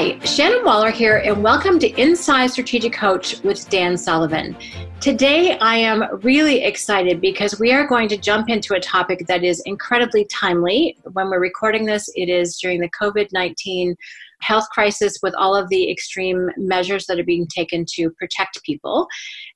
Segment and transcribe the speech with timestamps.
[0.00, 4.56] Hi, Shannon Waller here, and welcome to Inside Strategic Coach with Dan Sullivan.
[4.98, 9.44] Today, I am really excited because we are going to jump into a topic that
[9.44, 10.96] is incredibly timely.
[11.12, 13.94] When we're recording this, it is during the COVID 19
[14.40, 19.06] health crisis with all of the extreme measures that are being taken to protect people.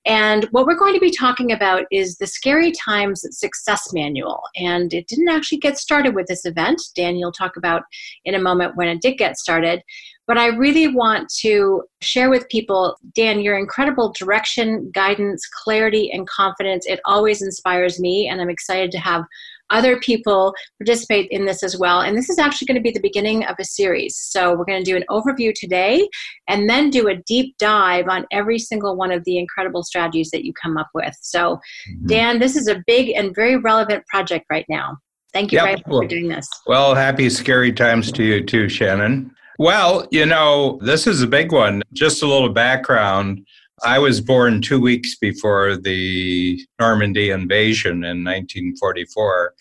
[0.05, 4.43] And what we're going to be talking about is the Scary Times Success Manual.
[4.57, 6.83] And it didn't actually get started with this event.
[6.95, 7.85] Dan, you'll talk about
[8.25, 9.83] in a moment when it did get started.
[10.27, 16.27] But I really want to share with people, Dan, your incredible direction, guidance, clarity, and
[16.27, 16.87] confidence.
[16.87, 19.25] It always inspires me, and I'm excited to have
[19.71, 22.01] other people participate in this as well.
[22.01, 24.17] And this is actually going to be the beginning of a series.
[24.17, 26.09] So we're going to do an overview today
[26.49, 30.45] and then do a deep dive on every single one of the incredible strategies that
[30.45, 31.17] you come up with.
[31.21, 32.07] So, mm-hmm.
[32.07, 34.99] Dan, this is a big and very relevant project right now.
[35.33, 35.65] Thank you yep.
[35.65, 36.49] very much for doing this.
[36.67, 39.34] Well, happy scary times to you too, Shannon.
[39.59, 41.83] Well, you know, this is a big one.
[41.93, 43.47] Just a little background.
[43.85, 49.55] I was born two weeks before the Normandy invasion in 1944.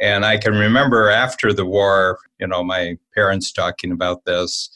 [0.00, 4.70] And I can remember after the war, you know, my parents talking about this.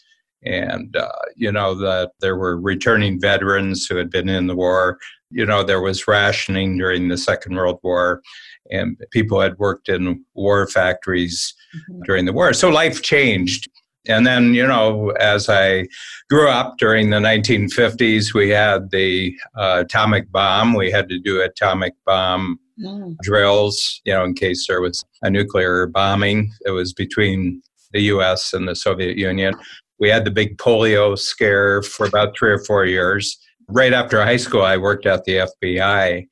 [0.44, 4.98] And, uh, you know, that there were returning veterans who had been in the war.
[5.30, 8.22] You know, there was rationing during the Second World War,
[8.70, 12.02] and people had worked in war factories mm-hmm.
[12.02, 12.52] during the war.
[12.52, 13.68] So life changed.
[14.08, 15.86] And then, you know, as I
[16.30, 20.74] grew up during the 1950s, we had the uh, atomic bomb.
[20.74, 23.16] We had to do atomic bomb mm.
[23.22, 26.52] drills, you know, in case there was a nuclear bombing.
[26.64, 29.54] It was between the US and the Soviet Union.
[29.98, 33.36] We had the big polio scare for about three or four years.
[33.68, 36.26] Right after high school, I worked at the FBI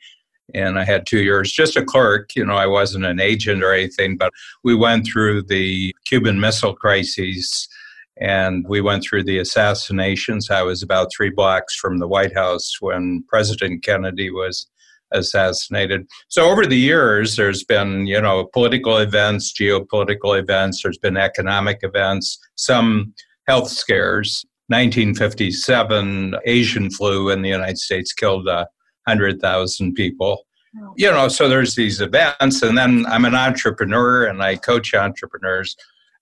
[0.55, 2.31] and I had two years just a clerk.
[2.37, 4.33] You know, I wasn't an agent or anything, but
[4.65, 7.69] we went through the Cuban Missile Crisis
[8.19, 10.51] and we went through the assassinations.
[10.51, 14.67] I was about three blocks from the White House when President Kennedy was
[15.12, 16.06] assassinated.
[16.29, 21.81] So over the years, there's been, you know, political events, geopolitical events, there's been economic
[21.83, 23.15] events, some
[23.47, 24.45] health scares.
[24.69, 28.65] 1957 Asian flu in the United States killed uh,
[29.06, 30.47] 100,000 people.
[30.97, 35.75] You know, so there's these events, and then I'm an entrepreneur and I coach entrepreneurs.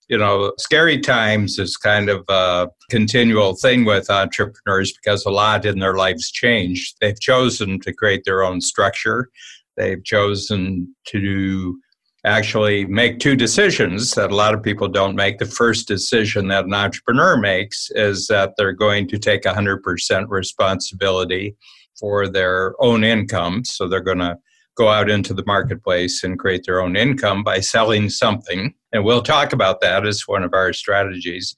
[0.07, 5.65] You know, scary times is kind of a continual thing with entrepreneurs because a lot
[5.65, 6.95] in their lives changed.
[7.01, 9.29] They've chosen to create their own structure,
[9.75, 11.77] they've chosen to
[12.25, 15.37] actually make two decisions that a lot of people don't make.
[15.37, 21.55] The first decision that an entrepreneur makes is that they're going to take 100% responsibility
[21.99, 23.63] for their own income.
[23.65, 24.37] So they're going to
[24.75, 28.73] go out into the marketplace and create their own income by selling something.
[28.91, 31.55] And we'll talk about that as one of our strategies.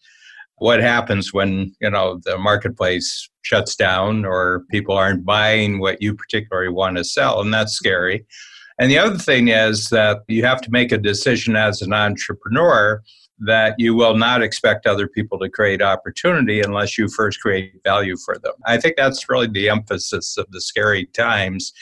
[0.57, 6.15] What happens when, you know, the marketplace shuts down or people aren't buying what you
[6.15, 8.25] particularly want to sell and that's scary.
[8.79, 13.01] And the other thing is that you have to make a decision as an entrepreneur
[13.39, 18.17] that you will not expect other people to create opportunity unless you first create value
[18.17, 18.53] for them.
[18.65, 21.73] I think that's really the emphasis of the scary times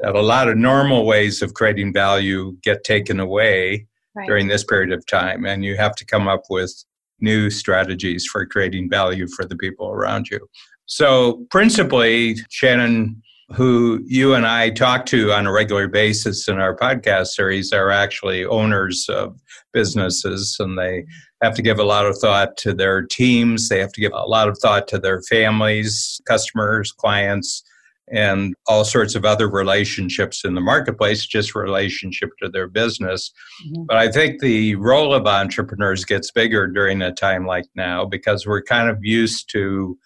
[0.00, 4.26] that a lot of normal ways of creating value get taken away right.
[4.26, 6.72] during this period of time and you have to come up with
[7.20, 10.40] new strategies for creating value for the people around you.
[10.86, 13.22] So, principally, Shannon
[13.52, 17.90] who you and I talk to on a regular basis in our podcast series are
[17.90, 19.38] actually owners of
[19.72, 21.04] businesses and they
[21.42, 23.68] have to give a lot of thought to their teams.
[23.68, 27.62] They have to give a lot of thought to their families, customers, clients,
[28.10, 33.30] and all sorts of other relationships in the marketplace, just relationship to their business.
[33.66, 33.84] Mm-hmm.
[33.84, 38.46] But I think the role of entrepreneurs gets bigger during a time like now because
[38.46, 39.98] we're kind of used to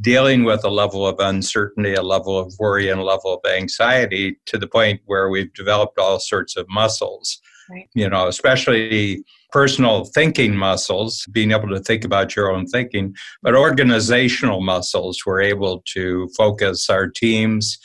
[0.00, 4.38] dealing with a level of uncertainty, a level of worry, and a level of anxiety
[4.46, 7.40] to the point where we've developed all sorts of muscles.
[7.68, 7.88] Right.
[7.94, 9.22] You know, especially
[9.52, 15.20] personal thinking muscles, being able to think about your own thinking, but organizational muscles.
[15.24, 17.78] We're able to focus our teams,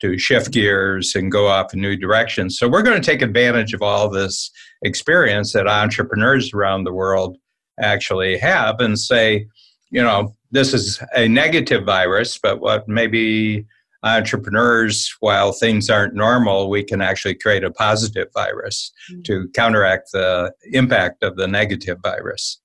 [0.00, 2.58] to shift gears and go off in new directions.
[2.58, 4.50] So, we're going to take advantage of all this
[4.82, 7.36] experience that entrepreneurs around the world
[7.80, 9.46] actually have and say,
[9.90, 13.66] you know, this is a negative virus, but what maybe
[14.02, 19.22] entrepreneurs, while things aren't normal, we can actually create a positive virus mm-hmm.
[19.22, 22.60] to counteract the impact of the negative virus.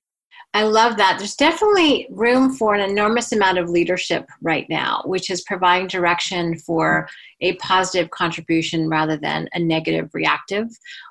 [0.54, 1.16] I love that.
[1.18, 6.58] There's definitely room for an enormous amount of leadership right now, which is providing direction
[6.60, 7.06] for
[7.42, 10.68] a positive contribution rather than a negative reactive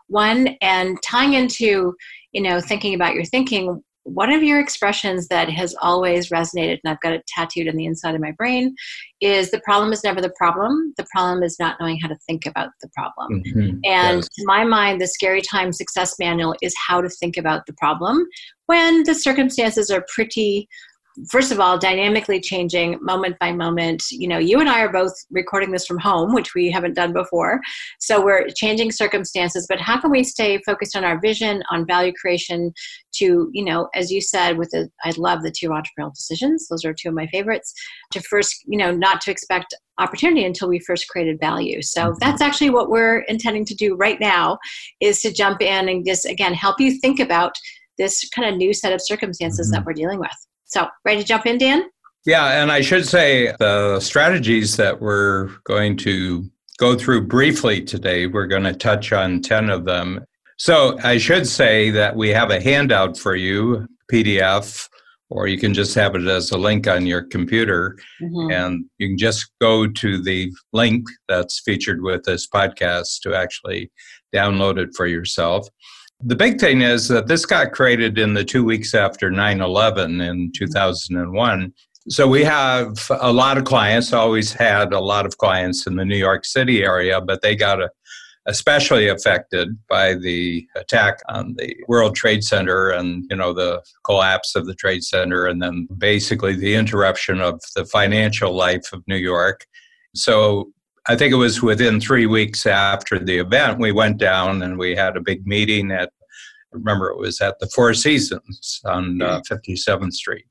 [0.07, 0.57] one.
[0.62, 1.95] And tying into,
[2.31, 6.92] you know, thinking about your thinking, one of your expressions that has always resonated, and
[6.92, 8.75] I've got it tattooed on the inside of my brain,
[9.19, 10.94] is the problem is never the problem.
[10.98, 13.44] The problem is not knowing how to think about the problem.
[13.44, 13.69] Mm-hmm.
[13.84, 14.30] And yes.
[14.38, 18.25] to my mind, the Scary Time Success Manual is how to think about the problem
[18.68, 20.69] when the circumstances are pretty
[21.30, 24.04] first of all dynamically changing moment by moment.
[24.12, 27.14] You know you and i are both recording this from home which we haven't done
[27.14, 27.60] before.
[28.00, 32.14] So we're changing circumstances but how can we stay focused on our vision on value
[32.14, 32.74] creation
[33.16, 36.68] to you know as you said with the i love the two entrepreneurial decisions.
[36.68, 37.74] Those are two of my favorites.
[38.14, 41.82] To first you know not to expect opportunity until we first created value.
[41.82, 42.18] So mm-hmm.
[42.20, 44.58] that's actually what we're intending to do right now
[45.00, 47.54] is to jump in and just again help you think about
[47.98, 49.76] this kind of new set of circumstances mm-hmm.
[49.76, 51.90] that we're dealing with so, ready to jump in, Dan?
[52.26, 58.28] Yeah, and I should say the strategies that we're going to go through briefly today,
[58.28, 60.26] we're going to touch on 10 of them.
[60.58, 64.88] So, I should say that we have a handout for you, PDF,
[65.30, 67.98] or you can just have it as a link on your computer.
[68.22, 68.52] Mm-hmm.
[68.52, 73.92] And you can just go to the link that's featured with this podcast to actually
[74.34, 75.68] download it for yourself.
[76.22, 80.22] The big thing is that this got created in the two weeks after 9 11
[80.22, 81.74] in 2001.
[82.08, 86.06] So we have a lot of clients, always had a lot of clients in the
[86.06, 87.80] New York City area, but they got
[88.48, 94.56] especially affected by the attack on the World Trade Center and you know the collapse
[94.56, 99.18] of the Trade Center and then basically the interruption of the financial life of New
[99.18, 99.66] York.
[100.14, 100.72] So
[101.07, 104.96] I think it was within three weeks after the event, we went down and we
[104.96, 106.12] had a big meeting at,
[106.72, 110.46] remember, it was at the Four Seasons on uh, 57th Street.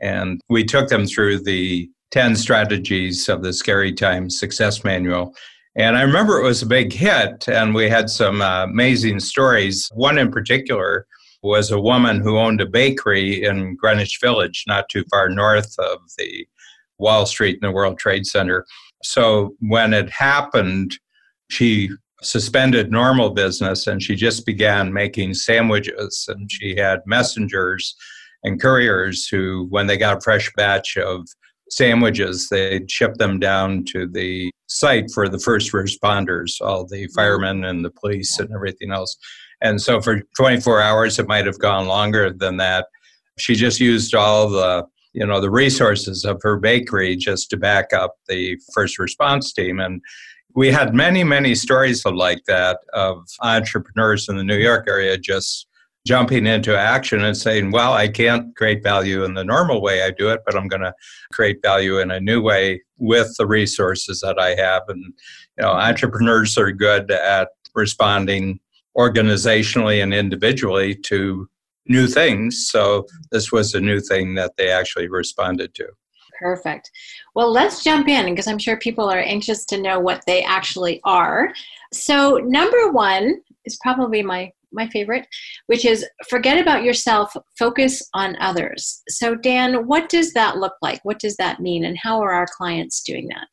[0.00, 5.34] And we took them through the 10 strategies of the Scary Times Success Manual.
[5.74, 9.90] And I remember it was a big hit, and we had some uh, amazing stories.
[9.92, 11.06] One in particular
[11.42, 15.98] was a woman who owned a bakery in Greenwich Village, not too far north of
[16.16, 16.46] the
[16.98, 18.64] Wall Street and the World Trade Center
[19.02, 20.98] so when it happened,
[21.50, 21.90] she
[22.22, 26.26] suspended normal business and she just began making sandwiches.
[26.28, 27.94] And she had messengers
[28.42, 31.26] and couriers who, when they got a fresh batch of
[31.70, 37.14] sandwiches, they'd ship them down to the site for the first responders, all the mm-hmm.
[37.14, 39.16] firemen and the police and everything else.
[39.62, 42.86] And so for 24 hours, it might have gone longer than that.
[43.38, 47.92] She just used all the you know the resources of her bakery just to back
[47.92, 49.80] up the first response team.
[49.80, 50.02] And
[50.54, 55.66] we had many many stories like that of entrepreneurs in the new york area just
[56.06, 60.10] jumping into action and saying well i can't create value in the normal way i
[60.10, 60.94] do it but i'm going to
[61.32, 64.82] create value in a new way with the resources that i have.
[64.88, 68.58] And you know entrepreneurs are good at responding
[68.96, 71.46] organizationally and individually to
[71.88, 72.68] new things.
[72.70, 75.86] So this was a new thing that they actually responded to.
[76.38, 76.90] Perfect.
[77.34, 81.00] Well, let's jump in because I'm sure people are anxious to know what they actually
[81.04, 81.52] are.
[81.92, 85.26] So, number one is probably my my favorite,
[85.66, 89.02] which is forget about yourself, focus on others.
[89.08, 91.00] So, Dan, what does that look like?
[91.04, 91.84] What does that mean?
[91.84, 93.46] And how are our clients doing that?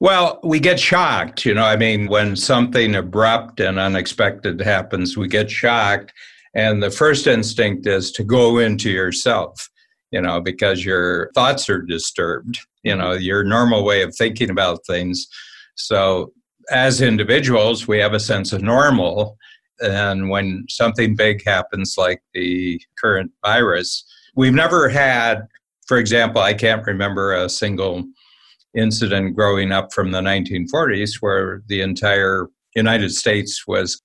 [0.00, 1.44] Well, we get shocked.
[1.44, 6.12] You know, I mean, when something abrupt and unexpected happens, we get shocked.
[6.54, 9.70] And the first instinct is to go into yourself,
[10.10, 13.22] you know, because your thoughts are disturbed, you know, mm-hmm.
[13.22, 15.26] your normal way of thinking about things.
[15.74, 16.32] So,
[16.70, 19.36] as individuals, we have a sense of normal.
[19.80, 24.04] And when something big happens, like the current virus,
[24.36, 25.48] we've never had,
[25.86, 28.04] for example, I can't remember a single
[28.74, 34.00] incident growing up from the 1940s where the entire United States was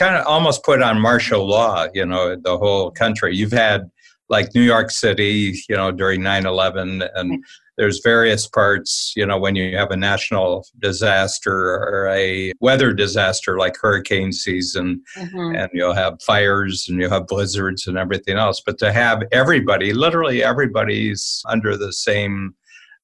[0.00, 3.36] kind of almost put on martial law, you know, the whole country.
[3.36, 3.90] You've had
[4.30, 7.44] like New York City, you know, during 9 11, and
[7.76, 13.58] there's various parts, you know, when you have a national disaster or a weather disaster
[13.58, 15.54] like hurricane season, mm-hmm.
[15.54, 18.62] and you'll have fires and you'll have blizzards and everything else.
[18.64, 22.54] But to have everybody, literally everybody's under the same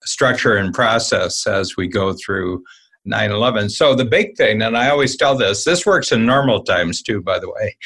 [0.05, 2.63] structure and process as we go through
[3.07, 3.71] 9 11.
[3.71, 7.23] So the big thing, and I always tell this, this works in normal times too,
[7.23, 7.77] by the way,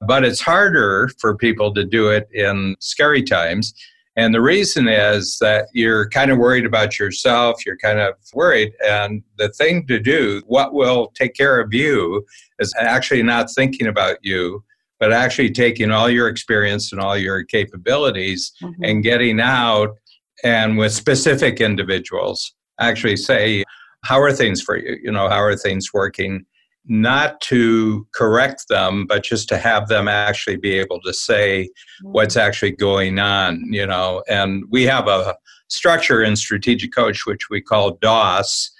[0.00, 3.74] but it's harder for people to do it in scary times.
[4.16, 8.72] And the reason is that you're kind of worried about yourself, you're kind of worried.
[8.86, 12.26] And the thing to do, what will take care of you,
[12.58, 14.64] is actually not thinking about you,
[14.98, 18.84] but actually taking all your experience and all your capabilities mm-hmm.
[18.84, 19.96] and getting out
[20.42, 23.62] and with specific individuals actually say,
[24.02, 24.98] how are things for you?
[25.02, 26.46] You know, how are things working?
[26.86, 32.12] not to correct them, but just to have them actually be able to say mm-hmm.
[32.12, 34.22] what's actually going on, you know.
[34.28, 35.36] And we have a
[35.68, 38.70] structure in Strategic Coach, which we call DOS.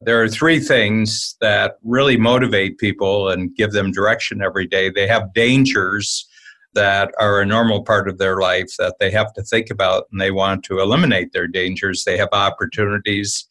[0.00, 4.90] There are three things that really motivate people and give them direction every day.
[4.90, 6.26] They have dangers
[6.72, 10.20] that are a normal part of their life that they have to think about and
[10.20, 12.04] they want to eliminate their dangers.
[12.04, 13.49] They have opportunities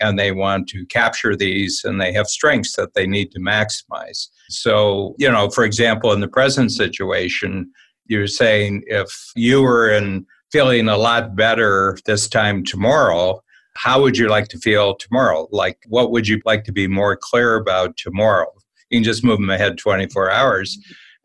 [0.00, 4.28] and they want to capture these and they have strengths that they need to maximize.
[4.48, 7.70] So, you know, for example, in the present situation,
[8.06, 13.42] you're saying if you were in feeling a lot better this time tomorrow,
[13.74, 15.46] how would you like to feel tomorrow?
[15.52, 18.46] Like, what would you like to be more clear about tomorrow?
[18.90, 20.78] You can just move them ahead 24 hours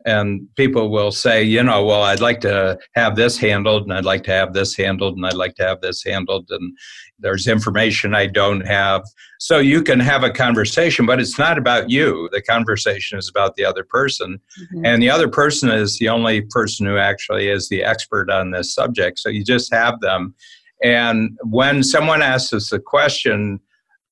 [0.04, 4.04] and people will say, you know, well, I'd like to have this handled, and I'd
[4.04, 6.76] like to have this handled, and I'd like to have this handled, and
[7.18, 9.02] there's information I don't have.
[9.38, 12.28] So you can have a conversation, but it's not about you.
[12.32, 14.84] The conversation is about the other person, mm-hmm.
[14.84, 18.74] and the other person is the only person who actually is the expert on this
[18.74, 19.18] subject.
[19.18, 20.34] So you just have them.
[20.82, 23.60] And when someone asks us a question,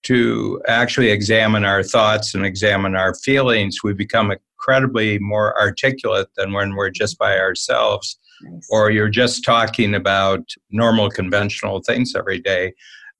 [0.05, 6.52] to actually examine our thoughts and examine our feelings, we become incredibly more articulate than
[6.52, 8.66] when we're just by ourselves nice.
[8.71, 10.40] or you're just talking about
[10.71, 12.73] normal conventional things every day.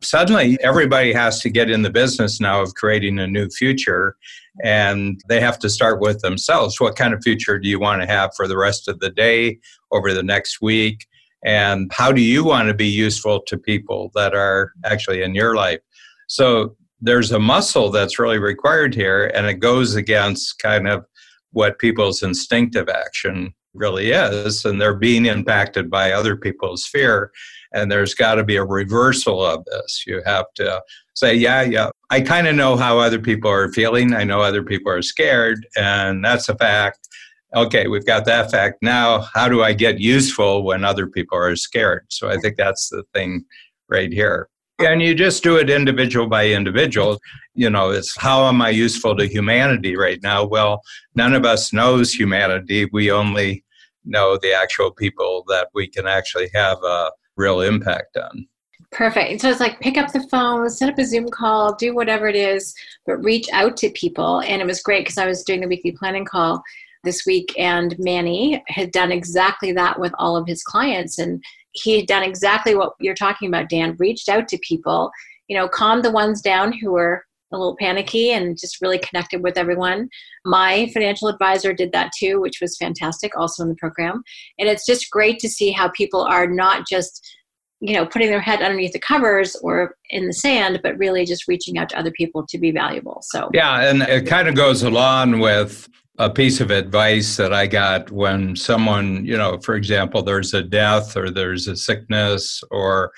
[0.03, 4.17] Suddenly, everybody has to get in the business now of creating a new future,
[4.65, 6.81] and they have to start with themselves.
[6.81, 9.59] What kind of future do you want to have for the rest of the day,
[9.93, 11.07] over the next week?
[11.45, 15.55] And how do you want to be useful to people that are actually in your
[15.55, 15.81] life?
[16.27, 21.05] So there's a muscle that's really required here, and it goes against kind of
[21.53, 27.31] what people's instinctive action really is, and they're being impacted by other people's fear.
[27.73, 30.05] And there's got to be a reversal of this.
[30.07, 30.83] You have to
[31.15, 34.15] say, yeah, yeah, I kind of know how other people are feeling.
[34.15, 37.09] I know other people are scared, and that's a fact.
[37.55, 38.79] Okay, we've got that fact.
[38.83, 42.07] Now, how do I get useful when other people are scared?
[42.09, 43.45] So I think that's the thing
[43.89, 44.49] right here.
[44.85, 47.19] And you just do it individual by individual.
[47.55, 50.45] You know, it's how am I useful to humanity right now?
[50.45, 50.83] Well,
[51.15, 52.89] none of us knows humanity.
[52.93, 53.65] We only
[54.05, 58.47] know the actual people that we can actually have a real impact on.
[58.91, 59.41] Perfect.
[59.41, 62.37] So it's like pick up the phone, set up a Zoom call, do whatever it
[62.37, 62.75] is,
[63.07, 64.41] but reach out to people.
[64.43, 66.63] And it was great because I was doing the weekly planning call
[67.05, 71.19] this week, and Manny had done exactly that with all of his clients.
[71.19, 71.43] And
[71.73, 75.11] he had done exactly what you're talking about, Dan, reached out to people,
[75.49, 79.43] you know, calmed the ones down who were a little panicky and just really connected
[79.43, 80.09] with everyone.
[80.45, 84.23] My financial advisor did that too, which was fantastic, also in the program.
[84.59, 87.37] And it's just great to see how people are not just,
[87.81, 91.49] you know, putting their head underneath the covers or in the sand, but really just
[91.49, 93.23] reaching out to other people to be valuable.
[93.23, 95.89] So, yeah, and it kind of goes along with
[96.23, 100.63] a piece of advice that I got when someone, you know, for example, there's a
[100.63, 103.11] death or there's a sickness or,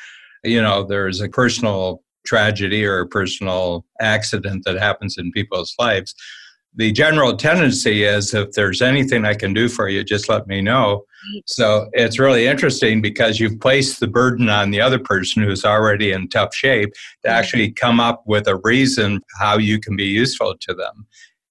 [0.43, 6.15] you know, there's a personal tragedy or a personal accident that happens in people's lives.
[6.77, 10.63] The general tendency is if there's anything I can do for you, just let me
[10.63, 11.05] know.
[11.45, 16.11] So it's really interesting because you've placed the burden on the other person who's already
[16.11, 20.55] in tough shape to actually come up with a reason how you can be useful
[20.59, 21.07] to them.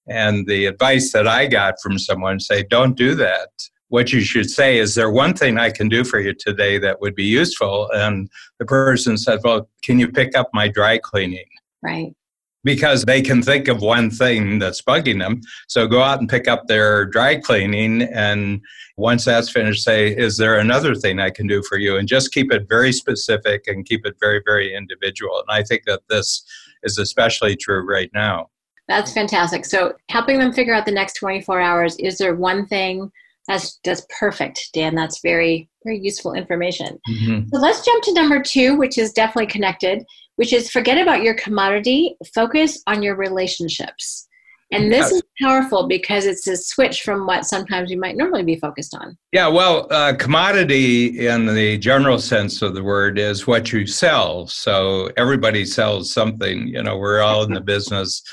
[0.08, 3.50] And the advice that I got from someone say, don't do that.
[3.90, 7.00] What you should say is there one thing I can do for you today that
[7.00, 7.90] would be useful?
[7.92, 11.46] And the person said, Well, can you pick up my dry cleaning?
[11.84, 12.12] Right.
[12.64, 15.42] Because they can think of one thing that's bugging them.
[15.68, 18.02] So go out and pick up their dry cleaning.
[18.04, 18.62] And
[18.98, 21.96] once that's finished, say, Is there another thing I can do for you?
[21.96, 25.38] And just keep it very specific and keep it very, very individual.
[25.38, 26.44] And I think that this
[26.82, 28.50] is especially true right now.
[28.88, 29.66] That's fantastic.
[29.66, 33.12] So helping them figure out the next 24 hours, is there one thing
[33.48, 34.96] that's that's perfect, Dan?
[34.96, 37.00] That's very, very useful information.
[37.10, 37.48] Mm-hmm.
[37.50, 40.04] So let's jump to number two, which is definitely connected,
[40.36, 44.28] which is forget about your commodity, focus on your relationships.
[44.72, 48.56] And this is powerful because it's a switch from what sometimes you might normally be
[48.56, 49.16] focused on.
[49.32, 54.48] Yeah, well, uh, commodity in the general sense of the word is what you sell.
[54.48, 56.68] So everybody sells something.
[56.68, 58.24] You know, we're all in the business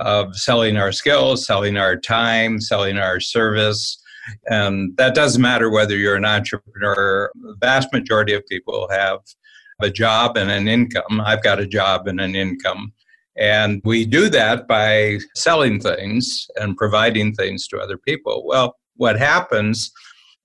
[0.00, 4.00] of selling our skills, selling our time, selling our service.
[4.46, 7.30] And that doesn't matter whether you're an entrepreneur.
[7.34, 9.20] The vast majority of people have
[9.80, 11.20] a job and an income.
[11.24, 12.92] I've got a job and an income.
[13.36, 18.44] And we do that by selling things and providing things to other people.
[18.44, 19.92] Well, what happens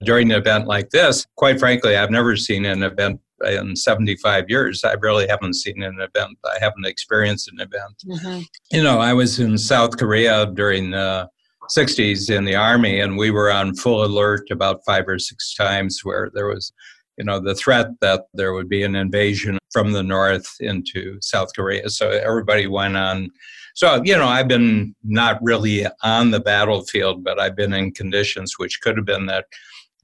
[0.03, 4.83] during an event like this, quite frankly, I've never seen an event in 75 years,
[4.83, 6.37] I really haven't seen an event.
[6.45, 8.03] I haven't experienced an event.
[8.05, 8.41] Mm-hmm.
[8.71, 11.29] You know, I was in South Korea during the
[11.75, 16.01] 60s in the Army, and we were on full alert about five or six times
[16.03, 16.73] where there was,
[17.17, 21.49] you know, the threat that there would be an invasion from the north into South
[21.55, 21.89] Korea.
[21.89, 23.29] So everybody went on.
[23.75, 28.59] So, you know, I've been not really on the battlefield, but I've been in conditions
[28.59, 29.45] which could have been that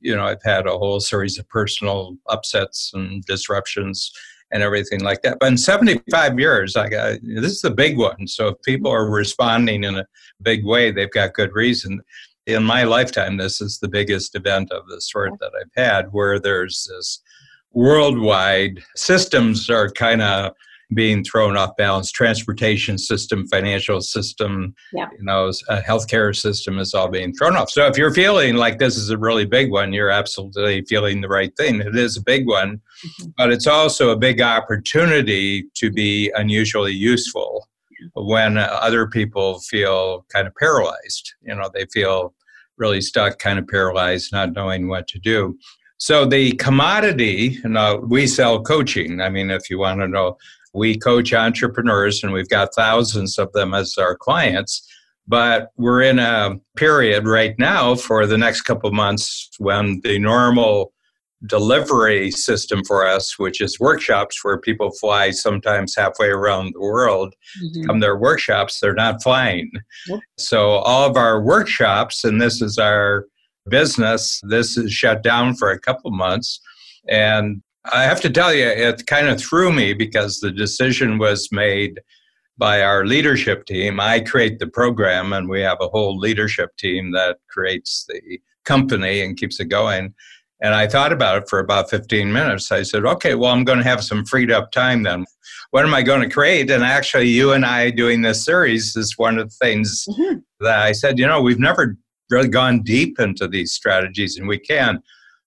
[0.01, 4.11] you know, I've had a whole series of personal upsets and disruptions
[4.51, 5.37] and everything like that.
[5.39, 8.27] But in 75 years, I got this is the big one.
[8.27, 10.07] So if people are responding in a
[10.41, 12.01] big way, they've got good reason.
[12.47, 16.39] In my lifetime, this is the biggest event of the sort that I've had where
[16.39, 17.21] there's this
[17.71, 20.53] worldwide systems are kind of
[20.93, 22.11] being thrown off balance.
[22.11, 25.07] Transportation system, financial system, yeah.
[25.17, 27.69] you know, a healthcare system is all being thrown off.
[27.69, 31.27] So if you're feeling like this is a really big one, you're absolutely feeling the
[31.27, 31.81] right thing.
[31.81, 33.29] It is a big one, mm-hmm.
[33.37, 37.67] but it's also a big opportunity to be unusually useful
[38.13, 41.33] when other people feel kind of paralyzed.
[41.41, 42.33] You know, they feel
[42.77, 45.57] really stuck, kind of paralyzed, not knowing what to do.
[45.97, 49.19] So the commodity, you know, we sell coaching.
[49.19, 50.37] I mean, if you want to know
[50.73, 54.87] we coach entrepreneurs, and we've got thousands of them as our clients.
[55.27, 60.91] But we're in a period right now for the next couple months when the normal
[61.45, 67.33] delivery system for us, which is workshops where people fly sometimes halfway around the world,
[67.63, 67.85] mm-hmm.
[67.85, 69.71] come their workshops, they're not flying.
[70.07, 70.19] Yep.
[70.37, 73.25] So all of our workshops, and this is our
[73.69, 76.59] business, this is shut down for a couple months.
[77.07, 81.49] And I have to tell you, it kind of threw me because the decision was
[81.51, 81.99] made
[82.57, 83.99] by our leadership team.
[83.99, 89.21] I create the program, and we have a whole leadership team that creates the company
[89.21, 90.13] and keeps it going.
[90.61, 92.69] And I thought about it for about 15 minutes.
[92.69, 95.25] I said, okay, well, I'm going to have some freed up time then.
[95.71, 96.69] What am I going to create?
[96.69, 100.39] And actually, you and I doing this series is one of the things mm-hmm.
[100.59, 101.95] that I said, you know, we've never
[102.29, 105.01] really gone deep into these strategies, and we can.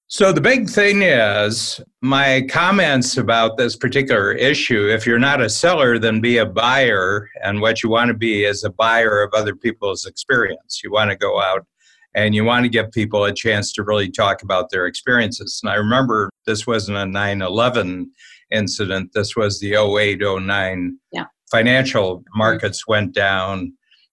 [0.09, 4.89] So, the big thing is my comments about this particular issue.
[4.91, 7.31] If you're not a seller, then be a buyer.
[7.43, 10.83] And what you want to be is a buyer of other people's experience.
[10.85, 11.67] You want to go out
[12.15, 15.61] and you want to give people a chance to really talk about their experiences.
[15.63, 18.11] And I remember this wasn't a 9 11
[18.51, 21.25] incident, this was the 08 09 yeah.
[21.51, 22.39] financial mm-hmm.
[22.39, 23.73] markets went down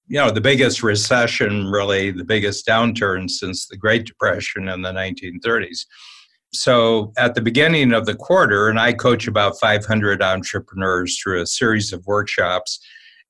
[0.09, 4.91] you know, the biggest recession, really, the biggest downturn since the Great Depression in the
[4.91, 5.85] 1930s.
[6.51, 11.45] So at the beginning of the quarter, and I coach about 500 entrepreneurs through a
[11.45, 12.79] series of workshops.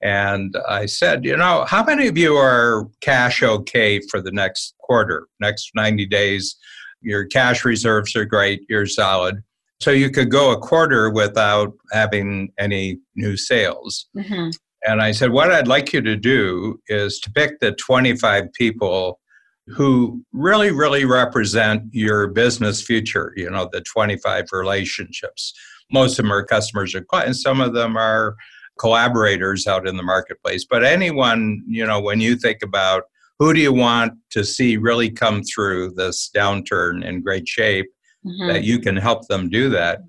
[0.01, 4.73] And I said, you know, how many of you are cash okay for the next
[4.79, 6.55] quarter, next 90 days?
[7.01, 9.43] Your cash reserves are great, you're solid.
[9.81, 14.07] So you could go a quarter without having any new sales.
[14.15, 14.49] Mm-hmm.
[14.85, 19.19] And I said, What I'd like you to do is to pick the 25 people
[19.67, 25.53] who really, really represent your business future, you know, the 25 relationships.
[25.91, 28.35] Most of them are customers or clients, some of them are
[28.79, 30.65] collaborators out in the marketplace.
[30.67, 33.03] But anyone, you know, when you think about
[33.37, 37.87] who do you want to see really come through this downturn in great shape,
[38.25, 38.47] mm-hmm.
[38.47, 39.99] that you can help them do that.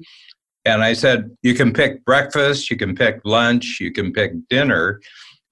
[0.65, 5.01] And I said, you can pick breakfast, you can pick lunch, you can pick dinner,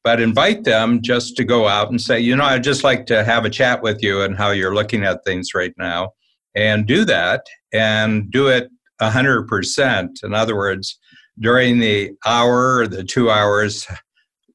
[0.04, 3.24] but invite them just to go out and say, you know, I'd just like to
[3.24, 6.12] have a chat with you and how you're looking at things right now.
[6.54, 8.68] And do that and do it
[9.00, 10.24] 100%.
[10.24, 10.98] In other words,
[11.38, 13.86] during the hour or the two hours,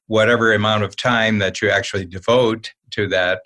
[0.06, 3.42] whatever amount of time that you actually devote to that,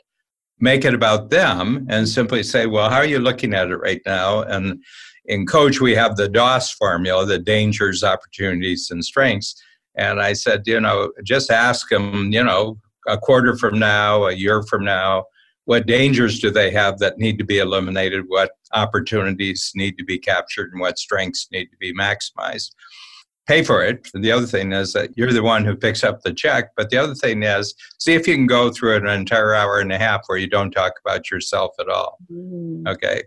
[0.60, 4.02] make it about them and simply say, well, how are you looking at it right
[4.04, 4.42] now?
[4.42, 4.82] And
[5.28, 9.54] in coach we have the dos formula the dangers opportunities and strengths.
[9.94, 14.32] And i said you know just ask them you know a quarter from now a
[14.32, 15.24] year from now
[15.68, 18.24] what dangers do they have that need to be eliminated?
[18.28, 22.70] What opportunities need to be captured and what strengths need to be maximized?
[23.46, 24.08] Pay for it.
[24.14, 26.70] The other thing is that you're the one who picks up the check.
[26.74, 29.92] But the other thing is see if you can go through an entire hour and
[29.92, 32.16] a half where you don't talk about yourself at all.
[32.32, 32.88] Mm.
[32.88, 33.24] okay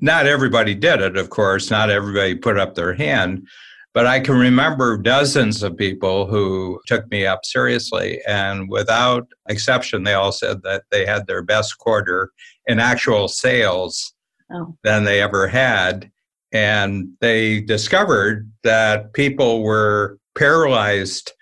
[0.00, 3.46] not everybody did it, of course, not everybody put up their hand.
[3.94, 8.20] But I can remember dozens of people who took me up seriously.
[8.28, 12.30] And without exception, they all said that they had their best quarter
[12.66, 14.14] in actual sales
[14.52, 14.76] oh.
[14.84, 16.10] than they ever had.
[16.52, 21.32] And they discovered that people were paralyzed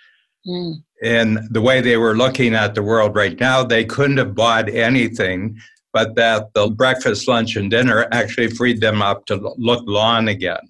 [0.46, 0.74] mm.
[1.02, 3.64] in the way they were looking at the world right now.
[3.64, 5.58] They couldn't have bought anything
[5.96, 10.60] but that the breakfast, lunch, and dinner actually freed them up to look long again.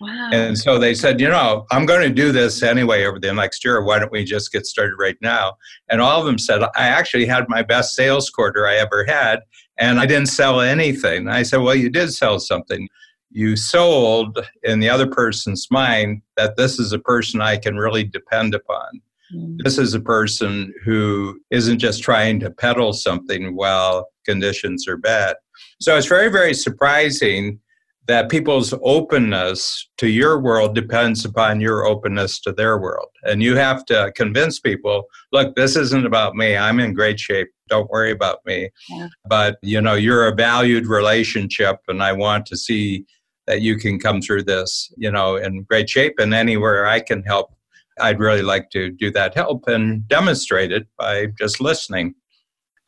[0.00, 0.30] Wow.
[0.32, 3.64] And so they said, you know, I'm going to do this anyway over the next
[3.64, 3.82] year.
[3.82, 5.56] Why don't we just get started right now?
[5.88, 9.40] And all of them said, I actually had my best sales quarter I ever had,
[9.76, 11.26] and I didn't sell anything.
[11.26, 12.88] I said, well, you did sell something.
[13.32, 18.04] You sold in the other person's mind that this is a person I can really
[18.04, 19.00] depend upon.
[19.34, 19.56] Mm.
[19.64, 25.36] This is a person who isn't just trying to peddle something while conditions are bad.
[25.80, 27.60] So it's very, very surprising
[28.06, 33.08] that people's openness to your world depends upon your openness to their world.
[33.24, 36.56] And you have to convince people look, this isn't about me.
[36.56, 37.48] I'm in great shape.
[37.68, 38.70] Don't worry about me.
[38.88, 39.08] Yeah.
[39.28, 43.04] But, you know, you're a valued relationship, and I want to see
[43.48, 46.14] that you can come through this, you know, in great shape.
[46.18, 47.55] And anywhere I can help,
[48.00, 52.14] I'd really like to do that help and demonstrate it by just listening.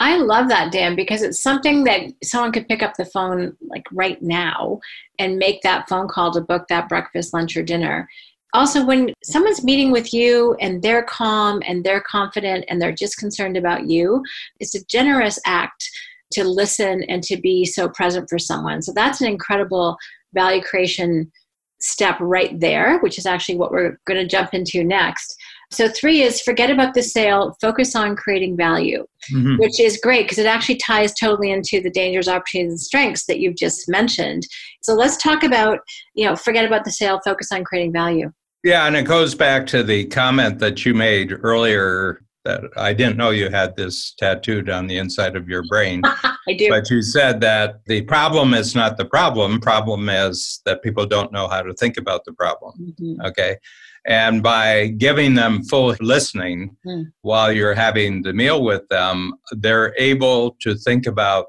[0.01, 3.85] I love that, Dan, because it's something that someone could pick up the phone like
[3.91, 4.79] right now
[5.19, 8.09] and make that phone call to book that breakfast, lunch, or dinner.
[8.55, 13.19] Also, when someone's meeting with you and they're calm and they're confident and they're just
[13.19, 14.23] concerned about you,
[14.61, 15.91] it's a generous act
[16.33, 18.83] to listen and to be so present for someone.
[18.83, 19.97] So that's an incredible
[20.33, 21.31] value creation
[21.81, 25.37] step right there, which is actually what we're going to jump into next.
[25.71, 29.57] So, three is forget about the sale, focus on creating value, mm-hmm.
[29.59, 33.39] which is great because it actually ties totally into the dangers, opportunities, and strengths that
[33.39, 34.45] you've just mentioned.
[34.83, 35.81] So, let's talk about,
[36.15, 38.33] you know, forget about the sale, focus on creating value.
[38.65, 43.19] Yeah, and it goes back to the comment that you made earlier that I didn't
[43.19, 46.01] know you had this tattooed on the inside of your brain.
[46.25, 46.71] I do.
[46.71, 49.61] But you said that the problem is not the problem.
[49.61, 52.73] Problem is that people don't know how to think about the problem.
[52.81, 53.27] Mm-hmm.
[53.27, 53.59] Okay.
[54.07, 57.05] And by giving them full listening mm.
[57.21, 61.47] while you're having the meal with them, they're able to think about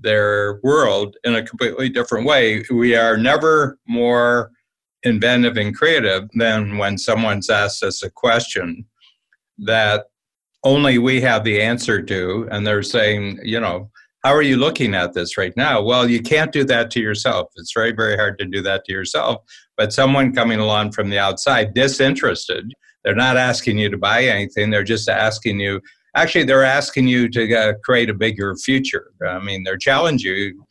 [0.00, 2.62] their world in a completely different way.
[2.70, 4.52] We are never more
[5.02, 8.84] inventive and creative than when someone's asked us a question
[9.58, 10.04] that
[10.64, 13.90] only we have the answer to, and they're saying, you know,
[14.24, 15.80] how are you looking at this right now?
[15.80, 17.48] Well, you can't do that to yourself.
[17.56, 19.42] It's very, very hard to do that to yourself.
[19.76, 22.72] But someone coming along from the outside, disinterested,
[23.04, 24.70] they're not asking you to buy anything.
[24.70, 25.80] They're just asking you,
[26.16, 29.12] actually, they're asking you to uh, create a bigger future.
[29.26, 30.64] I mean, they're challenging you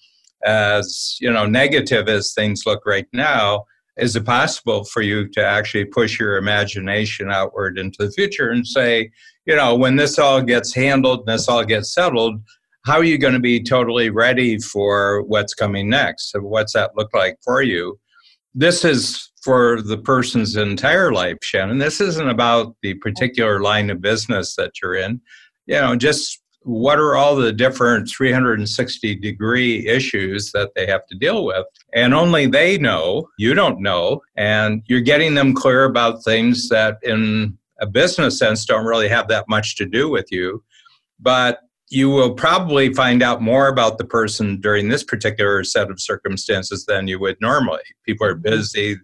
[0.43, 3.63] as, you know, negative as things look right now.
[3.97, 8.67] Is it possible for you to actually push your imagination outward into the future and
[8.67, 9.10] say,
[9.47, 12.41] you know, when this all gets handled and this all gets settled,
[12.86, 16.31] how are you going to be totally ready for what's coming next?
[16.31, 17.97] So what's that look like for you?
[18.53, 21.77] This is for the person's entire life, Shannon.
[21.77, 25.21] This isn't about the particular line of business that you're in.
[25.65, 31.17] You know, just what are all the different 360 degree issues that they have to
[31.17, 31.65] deal with?
[31.93, 36.97] And only they know, you don't know, and you're getting them clear about things that
[37.03, 40.63] in a business sense don't really have that much to do with you.
[41.20, 41.60] But
[41.90, 46.86] you will probably find out more about the person during this particular set of circumstances
[46.86, 47.84] than you would normally.
[48.06, 48.50] People are mm-hmm.
[48.50, 48.98] busy.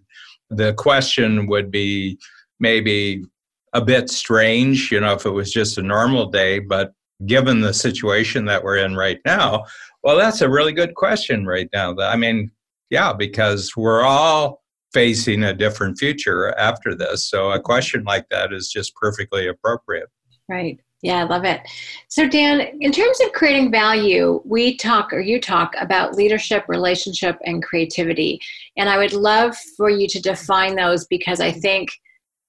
[0.50, 2.18] The question would be
[2.60, 3.24] maybe
[3.72, 6.92] a bit strange, you know, if it was just a normal day, but
[7.26, 9.64] given the situation that we're in right now,
[10.02, 11.96] well, that's a really good question right now.
[11.98, 12.50] I mean,
[12.90, 14.62] yeah, because we're all
[14.94, 17.28] facing a different future after this.
[17.28, 20.08] So a question like that is just perfectly appropriate.
[20.48, 20.80] Right.
[21.02, 21.60] Yeah, I love it.
[22.08, 27.36] So, Dan, in terms of creating value, we talk or you talk about leadership, relationship,
[27.44, 28.40] and creativity.
[28.78, 31.90] And I would love for you to define those because I think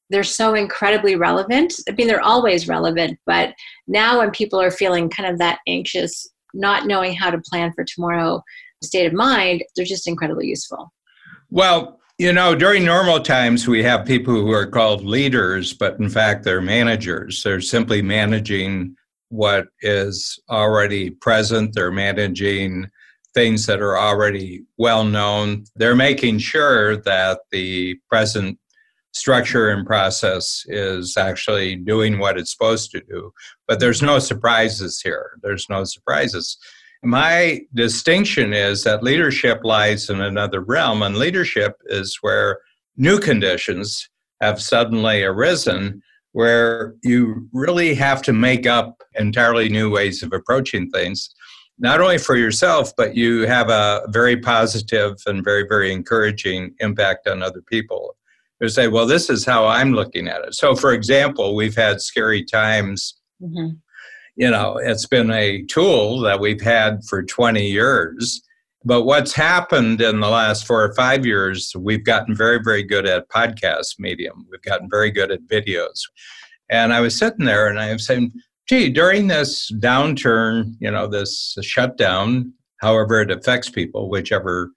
[0.09, 1.73] they're so incredibly relevant.
[1.89, 3.53] I mean, they're always relevant, but
[3.87, 7.83] now when people are feeling kind of that anxious, not knowing how to plan for
[7.83, 8.41] tomorrow
[8.81, 10.93] state of mind, they're just incredibly useful.
[11.49, 16.09] Well, you know, during normal times, we have people who are called leaders, but in
[16.09, 17.43] fact, they're managers.
[17.43, 18.95] They're simply managing
[19.29, 22.89] what is already present, they're managing
[23.33, 25.65] things that are already well known.
[25.75, 28.57] They're making sure that the present
[29.13, 33.31] structure and process is actually doing what it's supposed to do.
[33.67, 35.37] But there's no surprises here.
[35.41, 36.57] There's no surprises.
[37.05, 42.59] My distinction is that leadership lies in another realm, and leadership is where
[42.97, 44.09] new conditions
[44.41, 50.89] have suddenly arisen where you really have to make up entirely new ways of approaching
[50.89, 51.29] things,
[51.79, 57.27] not only for yourself, but you have a very positive and very, very encouraging impact
[57.27, 58.17] on other people.
[58.59, 60.55] You say, well, this is how I'm looking at it.
[60.55, 63.75] So, for example, we've had scary times mm-hmm
[64.35, 68.41] you know, it's been a tool that we've had for 20 years
[68.87, 73.07] But what's happened in the last four or five years, we've gotten very, very good
[73.07, 74.45] at podcast medium.
[74.51, 76.01] We've gotten very good at videos.
[76.69, 78.31] And I was sitting there and I was saying,
[78.69, 84.69] gee, during this downturn, you know, this shutdown, however it affects people, whichever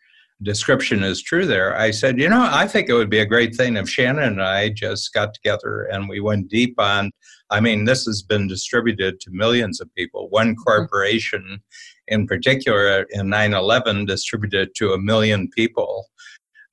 [0.42, 3.54] description is true there, I said, you know, I think it would be a great
[3.54, 7.10] thing if Shannon and I just got together and we went deep on.
[7.50, 10.28] I mean, this has been distributed to millions of people.
[10.30, 10.62] One mm-hmm.
[10.62, 11.62] corporation
[12.08, 16.06] in particular in 9 11 distributed to a million people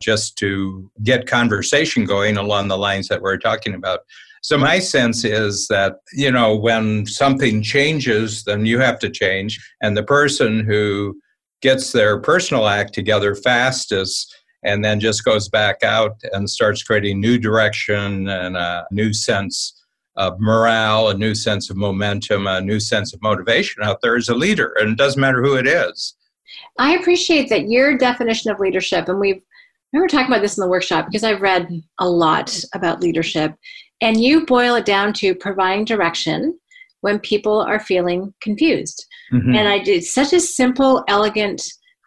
[0.02, 4.02] just to get conversation going along the lines that we're talking about.
[4.42, 9.60] So my sense is that, you know, when something changes, then you have to change.
[9.82, 11.20] And the person who
[11.62, 17.20] gets their personal act together fastest and then just goes back out and starts creating
[17.20, 19.74] new direction and a new sense
[20.18, 24.30] of morale, a new sense of momentum, a new sense of motivation out there as
[24.30, 24.74] a leader.
[24.80, 26.16] And it doesn't matter who it is.
[26.78, 29.42] I appreciate that your definition of leadership, and we've
[29.94, 33.54] we were talking about this in the workshop because I've read a lot about leadership,
[34.02, 36.60] and you boil it down to providing direction
[37.00, 39.06] when people are feeling confused.
[39.32, 39.56] Mm-hmm.
[39.56, 41.62] And I did such a simple, elegant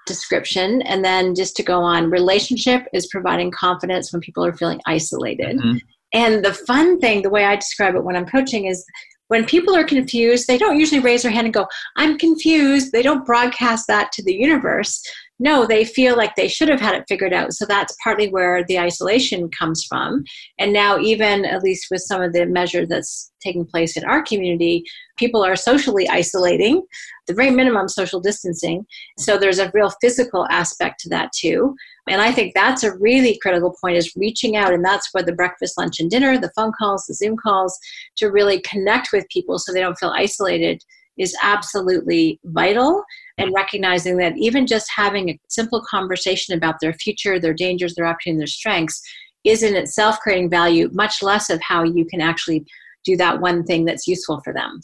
[0.07, 0.83] description.
[0.83, 5.59] And then just to go on, relationship is providing confidence when people are feeling isolated.
[5.59, 5.77] Mm-hmm.
[6.13, 8.85] And the fun thing, the way I describe it when I'm coaching, is
[9.29, 11.67] when people are confused, they don't usually raise their hand and go,
[11.97, 12.93] I'm confused.
[12.93, 15.03] They don't broadcast that to the universe
[15.41, 17.53] no, they feel like they should have had it figured out.
[17.53, 20.25] So that's partly where the isolation comes from.
[20.59, 24.23] And now, even at least with some of the measure that's taking place in our
[24.23, 24.83] community,
[25.17, 26.83] people are socially isolating,
[27.29, 28.85] the very minimum social distancing.
[29.17, 31.77] So there's a real physical aspect to that too.
[32.09, 34.73] And I think that's a really critical point is reaching out.
[34.73, 37.79] And that's where the breakfast, lunch, and dinner, the phone calls, the Zoom calls,
[38.17, 40.83] to really connect with people so they don't feel isolated
[41.17, 43.03] is absolutely vital
[43.39, 48.07] and recognizing that even just having a simple conversation about their future, their dangers, their
[48.07, 49.01] opportunities, their strengths
[49.45, 52.65] is in itself creating value, much less of how you can actually
[53.05, 54.81] do that one thing that's useful for them.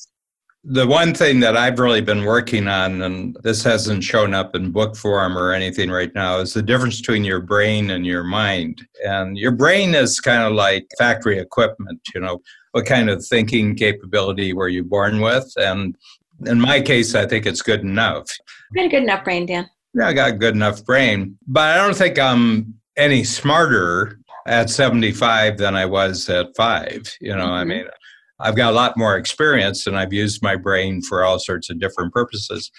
[0.67, 4.71] The one thing that I've really been working on, and this hasn't shown up in
[4.71, 8.81] book form or anything right now, is the difference between your brain and your mind.
[9.05, 12.41] And your brain is kind of like factory equipment, you know,
[12.73, 15.53] what kind of thinking capability were you born with?
[15.57, 15.97] And
[16.47, 18.29] in my case, I think it's good enough.
[18.73, 19.69] You got a good enough brain, Dan.
[19.95, 24.71] Yeah, I got a good enough brain, but I don't think I'm any smarter at
[24.71, 27.11] 75 than I was at five.
[27.21, 27.53] You know, mm-hmm.
[27.53, 27.85] I mean,
[28.41, 31.79] I've got a lot more experience and I've used my brain for all sorts of
[31.79, 32.71] different purposes.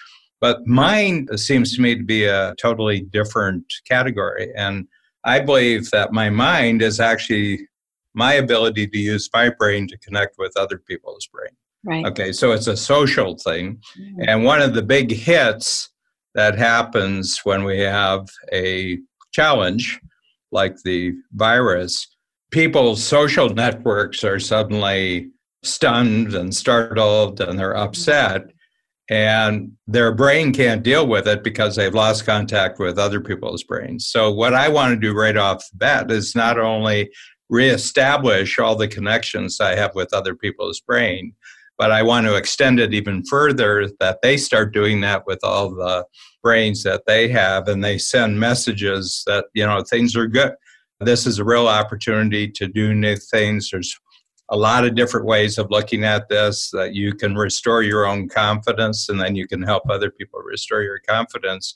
[0.42, 4.52] But mind seems to me to be a totally different category.
[4.56, 4.88] And
[5.24, 7.68] I believe that my mind is actually
[8.14, 11.52] my ability to use my brain to connect with other people's brain.
[11.86, 12.06] Right.
[12.06, 13.80] Okay, so it's a social thing.
[14.00, 14.22] Mm-hmm.
[14.28, 15.90] And one of the big hits
[16.34, 19.00] that happens when we have a
[19.34, 20.00] challenge
[20.52, 22.08] like the virus,
[22.52, 25.30] people's social networks are suddenly
[25.64, 28.46] stunned and startled and they're upset
[29.10, 34.08] and their brain can't deal with it because they've lost contact with other people's brains.
[34.08, 37.12] So, what I want to do right off the bat is not only
[37.50, 41.34] reestablish all the connections I have with other people's brain,
[41.78, 45.70] but I want to extend it even further that they start doing that with all
[45.70, 46.06] the
[46.42, 50.54] brains that they have and they send messages that, you know, things are good.
[51.00, 53.70] This is a real opportunity to do new things.
[53.72, 54.00] There's
[54.50, 58.30] a lot of different ways of looking at this that you can restore your own
[58.30, 61.74] confidence and then you can help other people restore your confidence.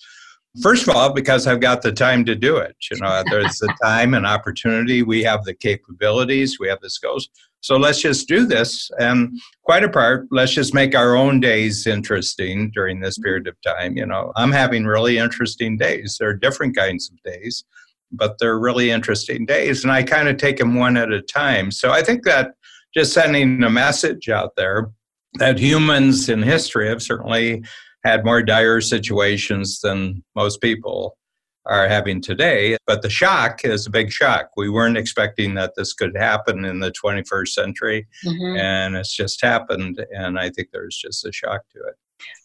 [0.62, 2.76] First of all, because I've got the time to do it.
[2.92, 5.04] You know, there's the time and opportunity.
[5.04, 7.30] We have the capabilities, we have the skills.
[7.62, 8.90] So let's just do this.
[9.00, 13.98] And quite apart, let's just make our own days interesting during this period of time.
[13.98, 16.18] You know, I'm having really interesting days.
[16.20, 17.66] There are different kinds of days,
[18.12, 19.84] but they're really interesting days.
[19.84, 21.72] And I kind of take them one at a time.
[21.72, 22.54] So I think that
[22.94, 24.90] just sending a message out there
[25.36, 27.64] that humans in history have certainly
[28.04, 31.18] had more dire situations than most people
[31.66, 32.78] are having today.
[32.86, 34.50] But the shock is a big shock.
[34.58, 38.58] We weren't expecting that this could happen in the 21st century, mm-hmm.
[38.58, 40.04] and it's just happened.
[40.12, 41.96] And I think there's just a shock to it.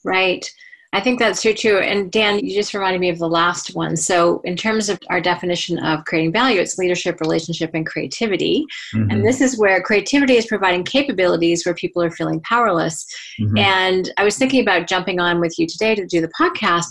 [0.05, 0.51] Right.
[0.95, 1.79] I think that's true too.
[1.79, 3.97] And Dan, you just reminded me of the last one.
[3.97, 8.65] So, in terms of our definition of creating value, it's leadership, relationship, and creativity.
[8.95, 9.11] Mm-hmm.
[9.11, 13.05] And this is where creativity is providing capabilities where people are feeling powerless.
[13.41, 13.59] Mm-hmm.
[13.59, 16.87] And I was thinking about jumping on with you today to do the podcast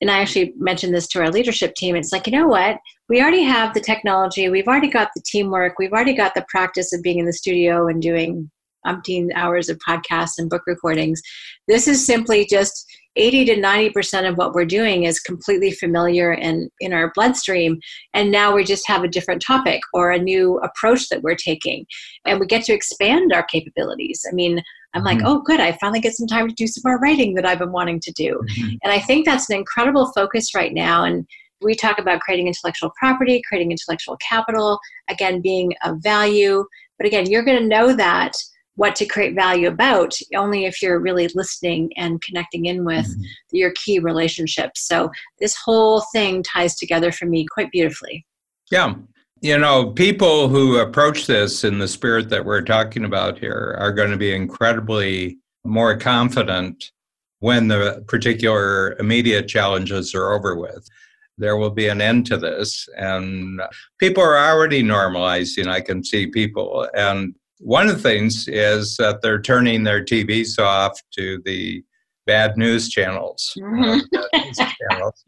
[0.00, 1.96] and I actually mentioned this to our leadership team.
[1.96, 2.78] It's like, you know what?
[3.08, 6.92] We already have the technology, we've already got the teamwork, we've already got the practice
[6.92, 8.50] of being in the studio and doing
[8.86, 11.20] umpteen hours of podcasts and book recordings.
[11.68, 16.68] This is simply just 80 to 90% of what we're doing is completely familiar and
[16.80, 17.78] in our bloodstream.
[18.12, 21.86] And now we just have a different topic or a new approach that we're taking.
[22.24, 24.24] And we get to expand our capabilities.
[24.30, 24.62] I mean,
[24.94, 25.26] I'm like, mm-hmm.
[25.26, 27.72] oh, good, I finally get some time to do some more writing that I've been
[27.72, 28.40] wanting to do.
[28.50, 28.76] Mm-hmm.
[28.82, 31.04] And I think that's an incredible focus right now.
[31.04, 31.26] And
[31.60, 34.78] we talk about creating intellectual property, creating intellectual capital,
[35.08, 36.64] again, being of value.
[36.98, 38.32] But again, you're going to know that
[38.76, 43.22] what to create value about only if you're really listening and connecting in with mm-hmm.
[43.52, 44.86] your key relationships.
[44.86, 48.26] So this whole thing ties together for me quite beautifully.
[48.70, 48.94] Yeah.
[49.40, 53.92] You know, people who approach this in the spirit that we're talking about here are
[53.92, 56.92] going to be incredibly more confident
[57.40, 60.88] when the particular immediate challenges are over with.
[61.36, 62.88] There will be an end to this.
[62.96, 63.60] And
[63.98, 65.66] people are already normalizing.
[65.66, 66.88] I can see people.
[66.94, 71.84] And one of the things is that they're turning their TVs off to the
[72.26, 73.52] bad news channels.
[73.58, 74.16] Mm-hmm.
[74.16, 74.56] Uh, news
[74.90, 75.24] channels.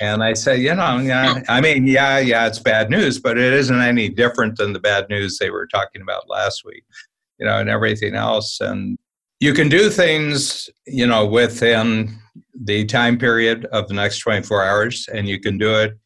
[0.00, 3.52] And I say, you know, yeah, I mean, yeah, yeah, it's bad news, but it
[3.52, 6.84] isn't any different than the bad news they were talking about last week,
[7.38, 8.60] you know, and everything else.
[8.60, 8.98] And
[9.40, 12.18] you can do things, you know, within
[12.54, 15.98] the time period of the next 24 hours, and you can do it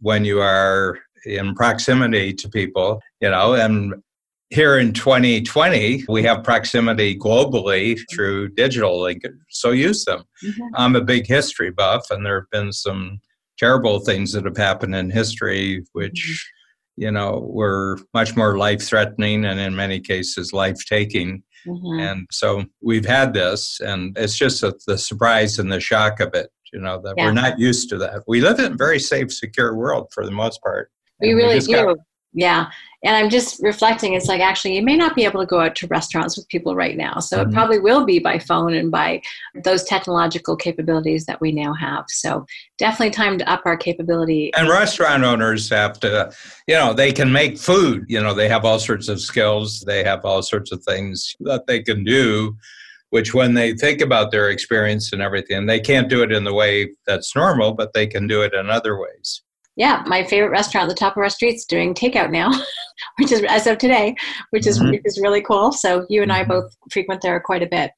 [0.00, 3.94] when you are in proximity to people, you know, and
[4.50, 9.08] here in 2020, we have proximity globally through digital
[9.50, 10.24] so use them.
[10.44, 10.74] Mm-hmm.
[10.74, 13.20] I'm a big history buff, and there have been some
[13.58, 16.48] terrible things that have happened in history, which,
[16.96, 17.02] mm-hmm.
[17.02, 21.42] you know, were much more life threatening and in many cases life taking.
[21.66, 22.00] Mm-hmm.
[22.00, 26.32] And so we've had this, and it's just a, the surprise and the shock of
[26.32, 27.26] it, you know, that yeah.
[27.26, 28.22] we're not used to that.
[28.26, 30.90] We live in a very safe, secure world for the most part.
[31.20, 31.72] We really we do.
[31.72, 31.98] Got,
[32.32, 32.70] yeah.
[33.04, 35.76] And I'm just reflecting, it's like actually, you may not be able to go out
[35.76, 37.20] to restaurants with people right now.
[37.20, 37.50] So mm-hmm.
[37.50, 39.22] it probably will be by phone and by
[39.62, 42.06] those technological capabilities that we now have.
[42.08, 42.44] So
[42.76, 44.52] definitely time to up our capability.
[44.56, 46.32] And restaurant owners have to,
[46.66, 48.04] you know, they can make food.
[48.08, 51.66] You know, they have all sorts of skills, they have all sorts of things that
[51.66, 52.56] they can do
[53.10, 56.52] which when they think about their experience and everything, they can't do it in the
[56.52, 59.40] way that's normal, but they can do it in other ways
[59.78, 62.50] yeah, my favorite restaurant at the top of our streets doing takeout now,
[63.18, 64.16] which is as of today,
[64.50, 64.90] which is mm-hmm.
[64.90, 65.70] which is really cool.
[65.70, 66.50] So you and I mm-hmm.
[66.50, 67.92] both frequent there quite a bit.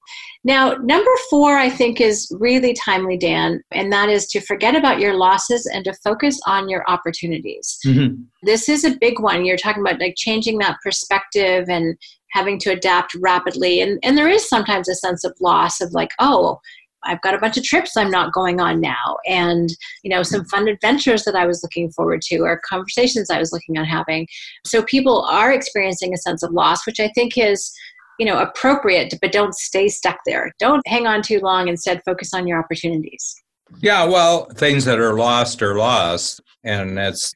[0.45, 5.01] Now, number four, I think is really timely, Dan, and that is to forget about
[5.01, 7.79] your losses and to focus on your opportunities.
[7.87, 8.25] Mm-hmm.
[8.43, 9.47] This is a big one.
[9.47, 11.97] You're talking about like changing that perspective and
[12.33, 16.11] having to adapt rapidly, and and there is sometimes a sense of loss of like,
[16.19, 16.61] oh
[17.05, 19.69] I've got a bunch of trips I'm not going on now, and
[20.03, 23.53] you know some fun adventures that I was looking forward to, or conversations I was
[23.53, 24.27] looking on having.
[24.65, 27.73] So people are experiencing a sense of loss, which I think is
[28.19, 30.53] you know appropriate, but don't stay stuck there.
[30.59, 31.69] Don't hang on too long.
[31.69, 33.35] Instead, focus on your opportunities.
[33.81, 37.33] Yeah, well, things that are lost are lost, and that's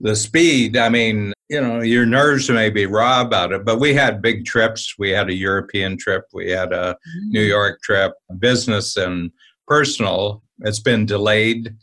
[0.00, 0.76] the speed.
[0.76, 4.44] I mean, you know, your nerves may be raw about it, but we had big
[4.44, 4.94] trips.
[4.98, 7.30] We had a European trip, we had a mm-hmm.
[7.30, 9.30] New York trip, business and
[9.66, 10.42] personal.
[10.60, 11.74] It's been delayed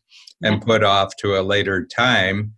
[0.43, 2.54] and put off to a later time.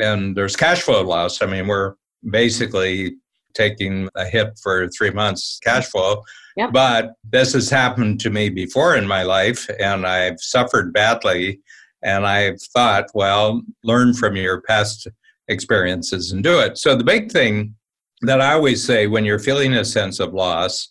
[0.00, 1.42] And there's cash flow loss.
[1.42, 1.94] I mean, we're
[2.30, 3.16] basically
[3.54, 6.22] taking a hit for three months cash flow.
[6.56, 6.72] Yep.
[6.72, 11.60] But this has happened to me before in my life, and I've suffered badly.
[12.06, 15.08] And I've thought, well, learn from your past
[15.48, 16.78] experiences and do it.
[16.78, 17.74] So the big thing
[18.22, 20.88] that I always say when you're feeling a sense of loss,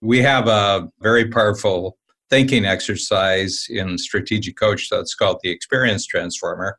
[0.00, 1.98] we have a very powerful
[2.30, 6.78] thinking exercise in strategic coach that's called the experience transformer.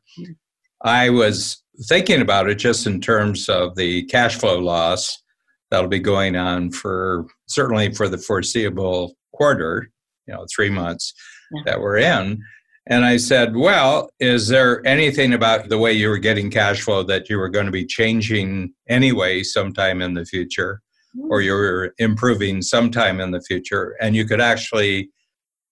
[0.82, 5.22] I was thinking about it just in terms of the cash flow loss
[5.70, 9.90] that'll be going on for certainly for the foreseeable quarter,
[10.26, 11.14] you know, 3 months
[11.52, 11.62] yeah.
[11.64, 12.42] that we're in.
[12.88, 17.02] And I said, Well, is there anything about the way you were getting cash flow
[17.04, 20.80] that you were going to be changing anyway sometime in the future,
[21.16, 21.30] mm-hmm.
[21.30, 23.94] or you were improving sometime in the future?
[24.00, 25.10] And you could actually,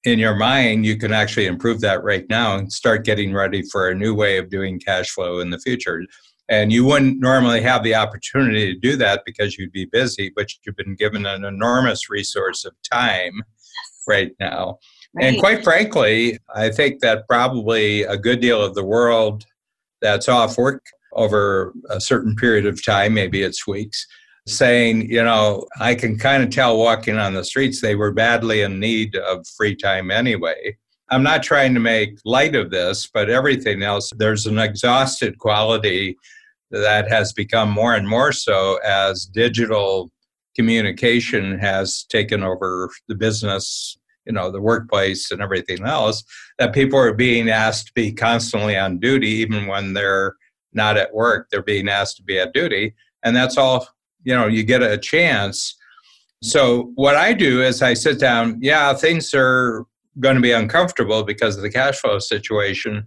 [0.05, 3.89] in your mind, you can actually improve that right now and start getting ready for
[3.89, 6.05] a new way of doing cash flow in the future.
[6.51, 10.49] And you wouldn't normally have the opportunity to do that because you'd be busy, but
[10.65, 13.43] you've been given an enormous resource of time
[14.07, 14.79] right now.
[15.17, 15.25] Right.
[15.27, 19.45] And quite frankly, I think that probably a good deal of the world
[20.03, 24.07] that's off work over a certain period of time, maybe it's weeks,
[24.47, 28.61] saying, you know, I can kind of tell walking on the streets they were badly
[28.61, 30.77] in need of free time anyway.
[31.09, 36.17] I'm not trying to make light of this, but everything else, there's an exhausted quality
[36.71, 40.11] that has become more and more so as digital
[40.55, 43.97] communication has taken over the business
[44.27, 46.25] you know, the workplace and everything else,
[46.59, 50.35] that people are being asked to be constantly on duty, even when they're
[50.73, 52.95] not at work, they're being asked to be at duty.
[53.23, 53.89] And that's all,
[54.25, 55.75] you know, you get a chance.
[56.43, 59.85] So what I do is I sit down, yeah, things are
[60.21, 63.07] going to be uncomfortable because of the cash flow situation.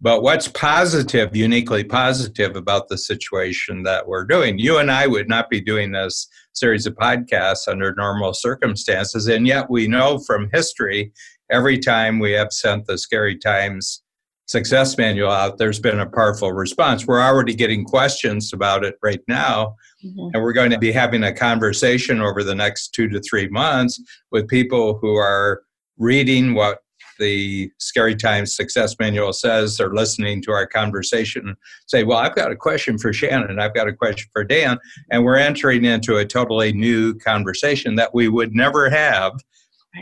[0.00, 4.58] But what's positive, uniquely positive about the situation that we're doing?
[4.58, 9.26] You and I would not be doing this series of podcasts under normal circumstances.
[9.26, 11.12] And yet we know from history,
[11.50, 14.02] every time we have sent the Scary Times
[14.46, 17.06] success manual out, there's been a powerful response.
[17.06, 19.76] We're already getting questions about it right now.
[20.04, 20.28] Mm-hmm.
[20.34, 24.00] And we're going to be having a conversation over the next two to three months
[24.30, 25.62] with people who are
[25.98, 26.80] reading what
[27.18, 31.56] the Scary Times Success Manual says, or listening to our conversation,
[31.86, 34.78] say, Well, I've got a question for Shannon, I've got a question for Dan,
[35.10, 39.32] and we're entering into a totally new conversation that we would never have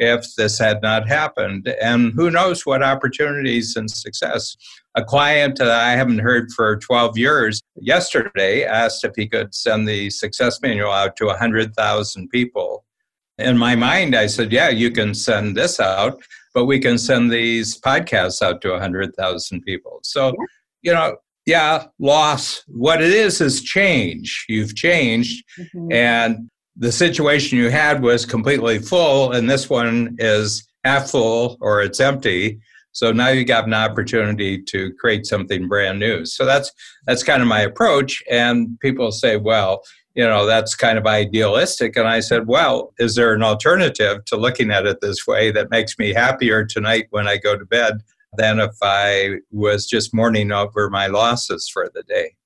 [0.01, 1.69] if this had not happened.
[1.81, 4.57] And who knows what opportunities and success.
[4.95, 9.89] A client that I haven't heard for 12 years yesterday asked if he could send
[9.89, 12.85] the success manual out to 100,000 people.
[13.39, 16.23] In my mind, I said, Yeah, you can send this out
[16.55, 19.99] but we can send these podcasts out to 100,000 people.
[20.03, 20.33] So,
[20.83, 22.63] you know, yeah, loss.
[22.69, 24.47] What it is is change.
[24.49, 25.93] You've changed, mm-hmm.
[25.93, 31.83] and the situation you had was completely full, and this one is half full or
[31.83, 32.61] it's empty.
[32.93, 36.25] So now you got an opportunity to create something brand new.
[36.25, 36.71] So that's
[37.07, 38.23] that's kind of my approach.
[38.31, 39.83] And people say, well,
[40.15, 41.97] you know, that's kind of idealistic.
[41.97, 45.71] And I said, well, is there an alternative to looking at it this way that
[45.71, 48.03] makes me happier tonight when I go to bed
[48.37, 52.37] than if I was just mourning over my losses for the day?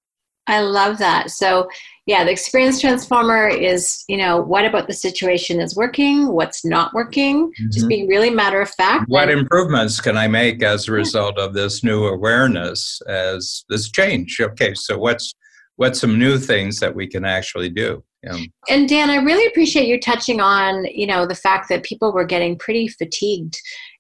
[0.47, 1.31] I love that.
[1.31, 1.69] So,
[2.07, 6.95] yeah, the experience transformer is, you know, what about the situation is working, what's not
[6.95, 7.71] working, mm-hmm.
[7.71, 9.05] just being really matter of fact.
[9.09, 14.41] What improvements can I make as a result of this new awareness as this change?
[14.41, 15.35] Okay, so what's
[15.79, 18.05] what's some new things that we can actually do?
[18.25, 18.37] Yeah.
[18.69, 22.25] and dan i really appreciate you touching on you know the fact that people were
[22.25, 23.57] getting pretty fatigued.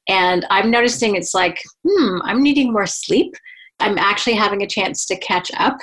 [0.08, 3.32] And i'm noticing it's like hmm i'm needing more sleep.
[3.80, 5.76] I'm actually having a chance to catch up.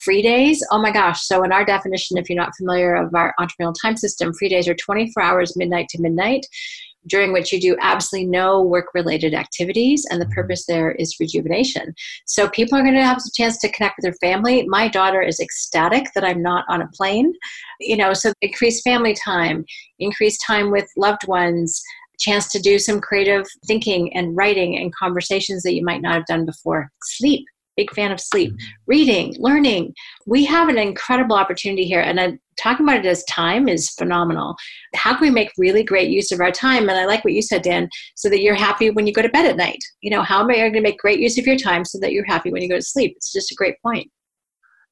[0.00, 1.20] Free days oh my gosh.
[1.26, 4.66] So in our definition if you're not familiar of our entrepreneurial time system free days
[4.68, 6.46] are 24 hours midnight to midnight
[7.06, 10.34] during which you do absolutely no work related activities and the mm-hmm.
[10.34, 11.94] purpose there is rejuvenation.
[12.26, 14.66] So people are going to have a chance to connect with their family.
[14.66, 17.32] My daughter is ecstatic that i'm not on a plane
[17.80, 19.64] you know so increase family time
[19.98, 21.82] increase time with loved ones
[22.22, 26.26] chance to do some creative thinking and writing and conversations that you might not have
[26.26, 26.90] done before.
[27.02, 27.44] Sleep
[27.76, 28.54] big fan of sleep.
[28.86, 29.94] Reading learning.
[30.26, 34.56] We have an incredible opportunity here and I'm talking about it as time is phenomenal.
[34.94, 36.88] How can we make really great use of our time?
[36.88, 39.28] And i like what you said dan so that you're happy when you go to
[39.28, 39.82] bed at night.
[40.00, 42.12] You know how am i going to make great use of your time so that
[42.12, 43.14] you're happy when you go to sleep?
[43.16, 44.10] It's just a great point.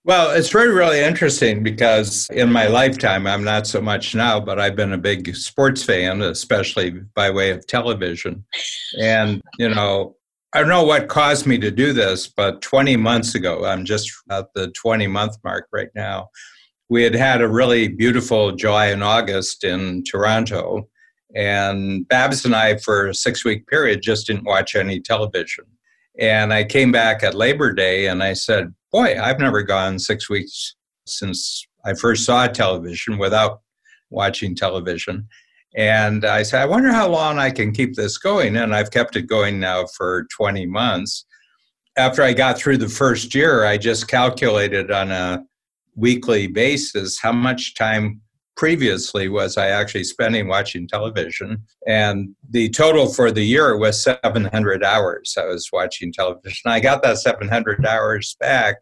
[0.05, 4.59] Well, it's really, really interesting because in my lifetime, I'm not so much now, but
[4.59, 8.43] I've been a big sports fan, especially by way of television.
[8.99, 10.17] And, you know,
[10.53, 14.11] I don't know what caused me to do this, but 20 months ago, I'm just
[14.31, 16.31] at the 20 month mark right now,
[16.89, 20.89] we had had a really beautiful July and August in Toronto.
[21.37, 25.67] And Babs and I, for a six week period, just didn't watch any television.
[26.19, 30.29] And I came back at Labor Day and I said, Boy, I've never gone six
[30.29, 30.75] weeks
[31.07, 33.61] since I first saw television without
[34.11, 35.29] watching television.
[35.77, 38.57] And I said, I wonder how long I can keep this going.
[38.57, 41.25] And I've kept it going now for 20 months.
[41.97, 45.45] After I got through the first year, I just calculated on a
[45.95, 48.21] weekly basis how much time
[48.57, 51.65] previously was I actually spending watching television.
[51.87, 56.71] And the total for the year was 700 hours I was watching television.
[56.71, 58.77] I got that 700 hours back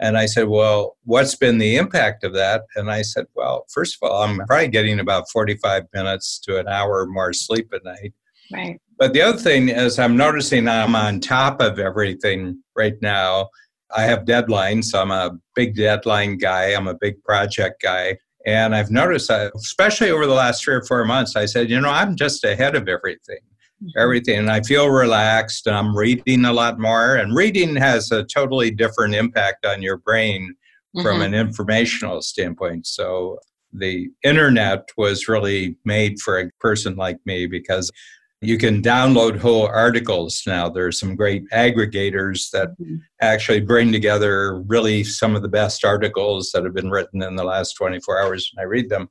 [0.00, 2.62] and I said, Well, what's been the impact of that?
[2.74, 6.68] And I said, Well, first of all, I'm probably getting about 45 minutes to an
[6.68, 8.12] hour more sleep at night.
[8.52, 8.80] Right.
[8.98, 13.48] But the other thing is, I'm noticing I'm on top of everything right now.
[13.94, 14.94] I have deadlines.
[14.98, 18.18] I'm a big deadline guy, I'm a big project guy.
[18.44, 21.80] And I've noticed, that, especially over the last three or four months, I said, you
[21.80, 23.40] know, I'm just ahead of everything.
[23.82, 24.00] Mm-hmm.
[24.00, 24.38] everything.
[24.38, 27.16] And I feel relaxed and I'm reading a lot more.
[27.16, 30.54] And reading has a totally different impact on your brain
[30.96, 31.06] mm-hmm.
[31.06, 32.86] from an informational standpoint.
[32.86, 33.38] So
[33.74, 37.92] the internet was really made for a person like me because
[38.40, 40.70] you can download whole articles now.
[40.70, 42.96] There are some great aggregators that mm-hmm.
[43.20, 47.44] actually bring together really some of the best articles that have been written in the
[47.44, 49.10] last 24 hours, and I read them.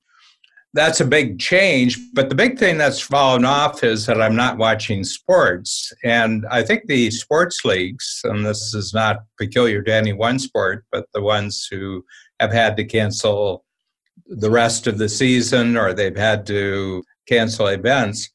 [0.75, 1.97] That's a big change.
[2.13, 5.91] But the big thing that's fallen off is that I'm not watching sports.
[6.03, 10.85] And I think the sports leagues, and this is not peculiar to any one sport,
[10.91, 12.03] but the ones who
[12.41, 13.63] have had to cancel
[14.27, 18.29] the rest of the season or they've had to cancel events,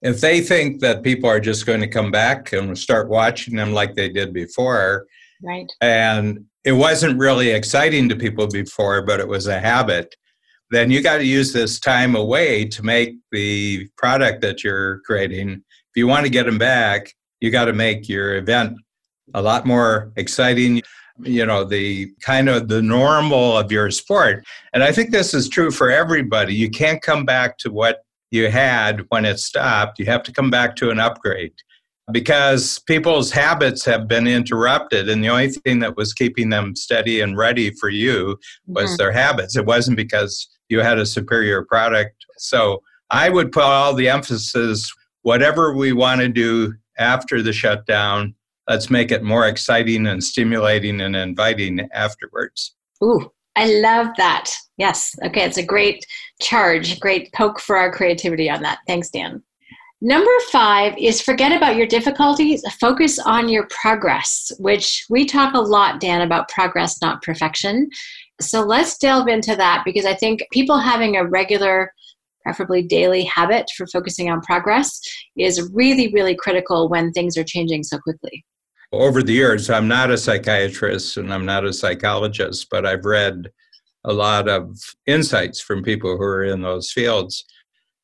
[0.00, 3.72] if they think that people are just going to come back and start watching them
[3.72, 5.06] like they did before,
[5.42, 5.70] right?
[5.82, 10.14] And it wasn't really exciting to people before, but it was a habit.
[10.70, 15.50] Then you got to use this time away to make the product that you're creating.
[15.50, 18.76] If you want to get them back, you got to make your event
[19.34, 20.82] a lot more exciting
[21.22, 24.42] you know the kind of the normal of your sport.
[24.72, 26.54] And i think this is true for everybody.
[26.54, 27.98] You can't come back to what
[28.30, 31.52] you had when it stopped, you have to come back to an upgrade.
[32.12, 37.20] Because people's habits have been interrupted and the only thing that was keeping them steady
[37.20, 38.96] and ready for you was mm-hmm.
[38.96, 39.56] their habits.
[39.56, 44.92] It wasn't because you had a superior product so i would put all the emphasis
[45.22, 48.34] whatever we want to do after the shutdown
[48.68, 54.50] let's make it more exciting and stimulating and inviting afterwards ooh I love that.
[54.76, 55.14] Yes.
[55.24, 55.42] Okay.
[55.42, 56.06] It's a great
[56.40, 58.78] charge, great poke for our creativity on that.
[58.86, 59.42] Thanks, Dan.
[60.02, 65.60] Number five is forget about your difficulties, focus on your progress, which we talk a
[65.60, 67.90] lot, Dan, about progress, not perfection.
[68.40, 71.92] So let's delve into that because I think people having a regular,
[72.42, 75.00] preferably daily habit for focusing on progress
[75.36, 78.44] is really, really critical when things are changing so quickly
[78.92, 83.48] over the years, I'm not a psychiatrist and I'm not a psychologist, but I've read
[84.04, 84.76] a lot of
[85.06, 87.44] insights from people who are in those fields.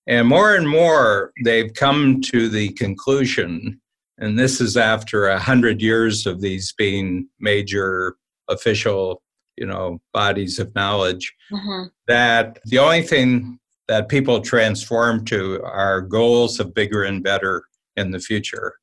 [0.06, 3.80] And more and more, they've come to the conclusion,
[4.18, 8.16] and this is after a hundred years of these being major
[8.48, 9.20] official,
[9.56, 11.88] you know, bodies of knowledge, mm-hmm.
[12.06, 17.64] that the only thing that people transform to are goals of bigger and better
[17.96, 18.74] in the future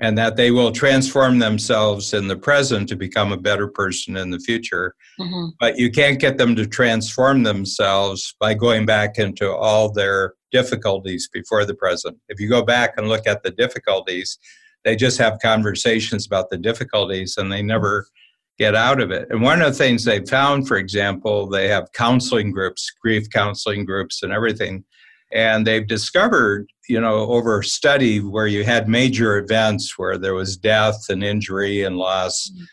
[0.00, 4.30] and that they will transform themselves in the present to become a better person in
[4.30, 4.94] the future.
[5.18, 5.50] Mm-hmm.
[5.58, 11.28] But you can't get them to transform themselves by going back into all their difficulties
[11.32, 12.16] before the present.
[12.28, 14.38] If you go back and look at the difficulties,
[14.84, 18.06] they just have conversations about the difficulties and they never
[18.58, 19.28] get out of it.
[19.30, 23.84] And one of the things they found, for example, they have counseling groups, grief counseling
[23.84, 24.84] groups, and everything
[25.32, 30.56] and they've discovered, you know, over study where you had major events where there was
[30.56, 32.64] death and injury and loss, mm-hmm.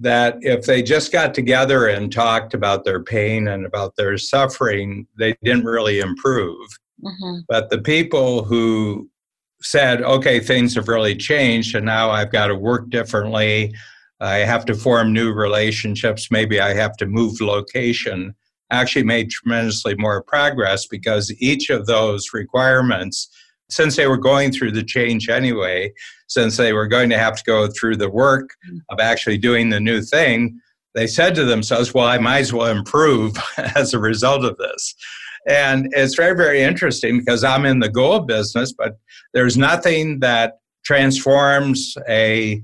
[0.00, 5.06] that if they just got together and talked about their pain and about their suffering,
[5.18, 6.66] they didn't really improve.
[7.02, 7.40] Mm-hmm.
[7.48, 9.08] But the people who
[9.62, 13.72] said, okay, things have really changed and now I've got to work differently.
[14.20, 16.30] I have to form new relationships.
[16.30, 18.34] Maybe I have to move location
[18.70, 23.28] actually made tremendously more progress because each of those requirements,
[23.68, 25.92] since they were going through the change anyway,
[26.28, 28.50] since they were going to have to go through the work
[28.88, 30.60] of actually doing the new thing,
[30.94, 33.36] they said to themselves, well, I might as well improve
[33.76, 34.94] as a result of this.
[35.48, 38.98] And it's very, very interesting because I'm in the goal business, but
[39.32, 42.62] there's nothing that transforms a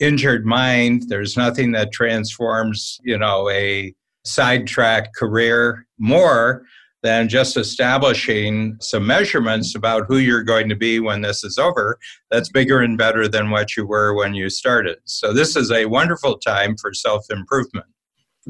[0.00, 1.04] injured mind.
[1.08, 6.64] There's nothing that transforms, you know, a sidetrack career more
[7.02, 11.98] than just establishing some measurements about who you're going to be when this is over
[12.30, 14.96] that's bigger and better than what you were when you started.
[15.04, 17.86] So, this is a wonderful time for self improvement.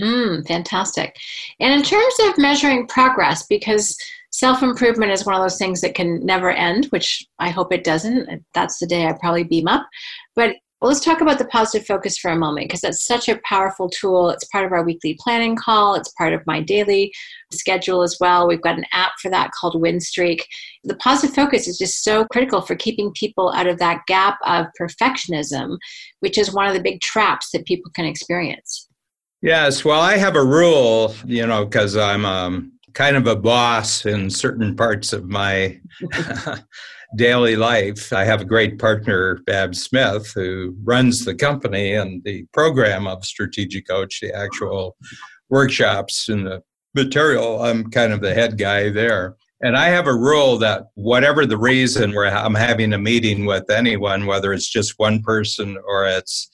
[0.01, 1.17] Mm, fantastic.
[1.61, 3.97] And in terms of measuring progress, because
[4.31, 7.85] self improvement is one of those things that can never end, which I hope it
[7.85, 8.45] doesn't.
[8.55, 9.87] That's the day I probably beam up.
[10.35, 13.41] But well, let's talk about the positive focus for a moment because that's such a
[13.43, 14.29] powerful tool.
[14.29, 17.11] It's part of our weekly planning call, it's part of my daily
[17.51, 18.47] schedule as well.
[18.47, 20.43] We've got an app for that called Winstreak.
[20.83, 24.67] The positive focus is just so critical for keeping people out of that gap of
[24.79, 25.79] perfectionism,
[26.21, 28.87] which is one of the big traps that people can experience.
[29.41, 34.05] Yes, well, I have a rule, you know, because I'm um, kind of a boss
[34.05, 35.81] in certain parts of my
[37.17, 42.47] daily life, I have a great partner, Babs Smith, who runs the company and the
[42.53, 44.97] program of Strategic Coach, the actual
[45.51, 46.63] workshops and the
[46.95, 47.63] material.
[47.63, 49.37] I'm kind of the head guy there.
[49.63, 53.71] And I have a rule that whatever the reason where I'm having a meeting with
[53.71, 56.51] anyone, whether it's just one person or it's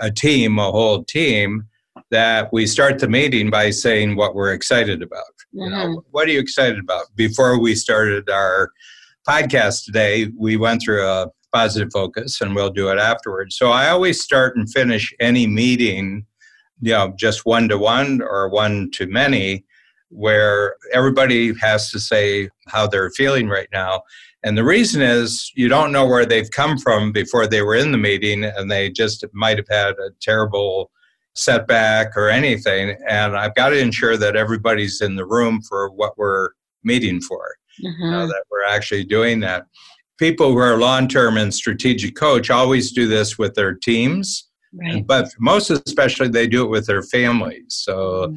[0.00, 1.64] a team, a whole team,
[2.10, 5.22] that we start the meeting by saying what we're excited about.
[5.54, 5.60] Mm-hmm.
[5.60, 6.08] You know, mm-hmm.
[6.10, 7.06] what are you excited about?
[7.14, 8.72] Before we started our
[9.28, 13.56] podcast today, we went through a positive focus and we'll do it afterwards.
[13.56, 16.24] So I always start and finish any meeting,
[16.80, 19.64] you know, just one to one or one to many
[20.10, 24.02] where everybody has to say how they're feeling right now.
[24.42, 27.92] And the reason is you don't know where they've come from before they were in
[27.92, 30.90] the meeting, and they just might have had a terrible
[31.34, 32.96] setback or anything.
[33.06, 36.50] And I've got to ensure that everybody's in the room for what we're
[36.84, 38.10] meeting for, mm-hmm.
[38.10, 39.66] know, that we're actually doing that.
[40.18, 45.06] People who are long term and strategic coach always do this with their teams, right.
[45.06, 47.66] but most especially they do it with their families.
[47.68, 48.36] So mm-hmm.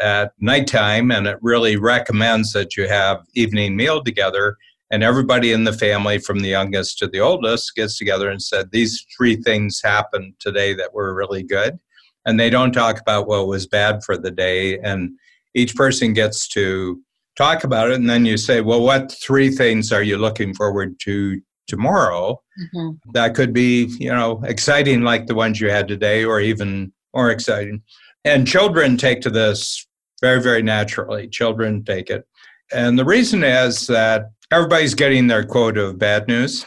[0.00, 4.56] at nighttime, and it really recommends that you have evening meal together
[4.90, 8.70] and everybody in the family from the youngest to the oldest gets together and said
[8.70, 11.78] these three things happened today that were really good
[12.26, 15.10] and they don't talk about what was bad for the day and
[15.54, 17.00] each person gets to
[17.38, 20.98] talk about it and then you say well what three things are you looking forward
[21.00, 22.38] to tomorrow
[22.74, 22.90] mm-hmm.
[23.12, 27.30] that could be you know exciting like the ones you had today or even more
[27.30, 27.80] exciting
[28.24, 29.86] and children take to this
[30.20, 32.26] very very naturally children take it
[32.72, 36.66] and the reason is that everybody's getting their quota of bad news.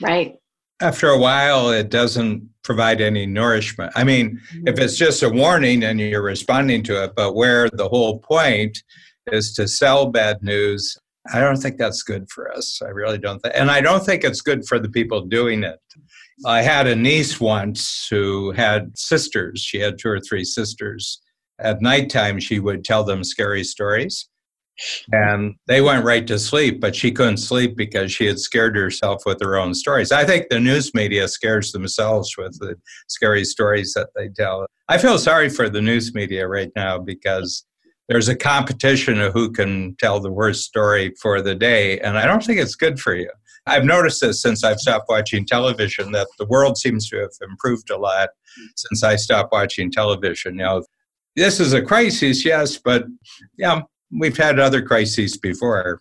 [0.00, 0.36] Right.
[0.80, 3.92] After a while, it doesn't provide any nourishment.
[3.96, 4.68] I mean, mm-hmm.
[4.68, 8.82] if it's just a warning and you're responding to it, but where the whole point
[9.32, 10.96] is to sell bad news,
[11.32, 12.80] I don't think that's good for us.
[12.82, 13.54] I really don't think.
[13.56, 15.78] And I don't think it's good for the people doing it.
[16.46, 19.60] I had a niece once who had sisters.
[19.60, 21.20] She had two or three sisters.
[21.58, 24.28] At nighttime, she would tell them scary stories
[25.12, 29.22] and they went right to sleep but she couldn't sleep because she had scared herself
[29.26, 32.76] with her own stories i think the news media scares themselves with the
[33.08, 37.64] scary stories that they tell i feel sorry for the news media right now because
[38.08, 42.26] there's a competition of who can tell the worst story for the day and i
[42.26, 43.30] don't think it's good for you
[43.66, 47.90] i've noticed this since i've stopped watching television that the world seems to have improved
[47.90, 48.30] a lot
[48.76, 50.84] since i stopped watching television you know
[51.36, 53.04] this is a crisis yes but
[53.56, 53.80] yeah
[54.10, 56.00] we've had other crises before.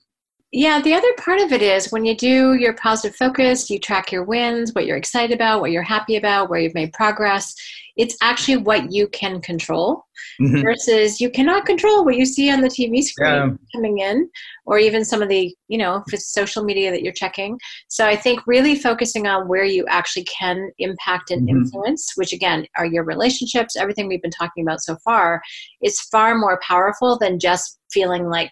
[0.51, 4.11] Yeah, the other part of it is when you do your positive focus, you track
[4.11, 7.53] your wins, what you're excited about, what you're happy about, where you've made progress.
[7.97, 10.05] It's actually what you can control
[10.39, 10.61] mm-hmm.
[10.61, 13.49] versus you cannot control what you see on the TV screen yeah.
[13.73, 14.29] coming in
[14.65, 17.57] or even some of the, you know, if it's social media that you're checking.
[17.87, 21.57] So I think really focusing on where you actually can impact and mm-hmm.
[21.57, 25.41] influence, which again are your relationships, everything we've been talking about so far,
[25.81, 28.51] is far more powerful than just feeling like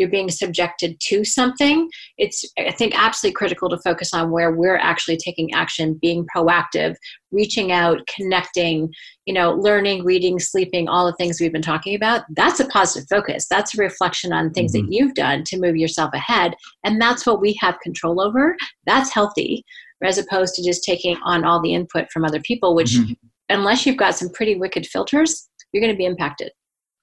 [0.00, 4.78] you're being subjected to something it's i think absolutely critical to focus on where we're
[4.78, 6.96] actually taking action being proactive
[7.30, 8.90] reaching out connecting
[9.26, 13.06] you know learning reading sleeping all the things we've been talking about that's a positive
[13.08, 14.86] focus that's a reflection on things mm-hmm.
[14.86, 19.12] that you've done to move yourself ahead and that's what we have control over that's
[19.12, 19.62] healthy
[20.02, 23.12] as opposed to just taking on all the input from other people which mm-hmm.
[23.50, 26.50] unless you've got some pretty wicked filters you're going to be impacted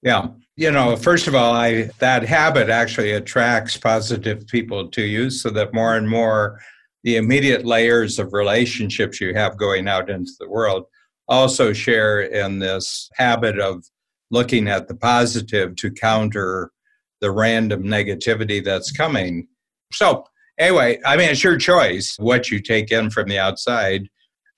[0.01, 0.27] yeah.
[0.59, 5.51] You know, first of all, I that habit actually attracts positive people to you so
[5.51, 6.59] that more and more
[7.03, 10.85] the immediate layers of relationships you have going out into the world
[11.27, 13.85] also share in this habit of
[14.31, 16.71] looking at the positive to counter
[17.21, 19.47] the random negativity that's coming.
[19.93, 20.25] So,
[20.57, 24.09] anyway, I mean, it's your choice what you take in from the outside.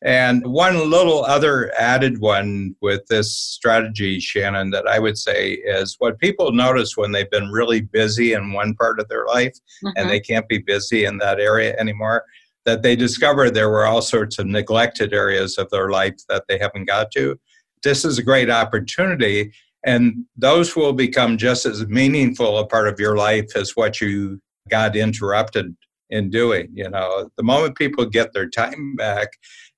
[0.01, 5.97] And one little other added one with this strategy, Shannon, that I would say is
[5.99, 9.89] what people notice when they've been really busy in one part of their life mm-hmm.
[9.97, 12.23] and they can't be busy in that area anymore,
[12.65, 16.57] that they discover there were all sorts of neglected areas of their life that they
[16.57, 17.37] haven't got to.
[17.83, 19.51] This is a great opportunity,
[19.85, 24.39] and those will become just as meaningful a part of your life as what you
[24.69, 25.75] got interrupted
[26.09, 26.69] in doing.
[26.73, 29.29] You know, the moment people get their time back,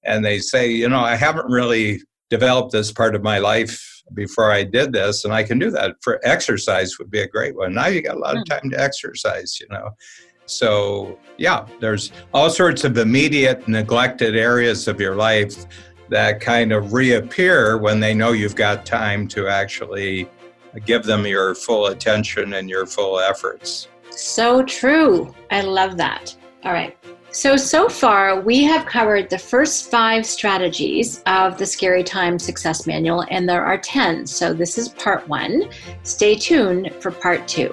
[0.04, 4.52] and they say, you know, I haven't really developed this part of my life before
[4.52, 5.96] I did this, and I can do that.
[6.02, 7.74] For exercise would be a great one.
[7.74, 8.54] Now you got a lot of hmm.
[8.54, 9.92] time to exercise, you know.
[10.46, 15.66] So yeah, there's all sorts of immediate neglected areas of your life
[16.10, 20.30] that kind of reappear when they know you've got time to actually
[20.86, 23.88] give them your full attention and your full efforts.
[24.10, 25.34] So true.
[25.52, 26.36] I love that.
[26.64, 26.98] All right.
[27.34, 32.86] So, so far, we have covered the first five strategies of the Scary Time Success
[32.86, 34.28] Manual, and there are 10.
[34.28, 35.70] So, this is part one.
[36.04, 37.72] Stay tuned for part two.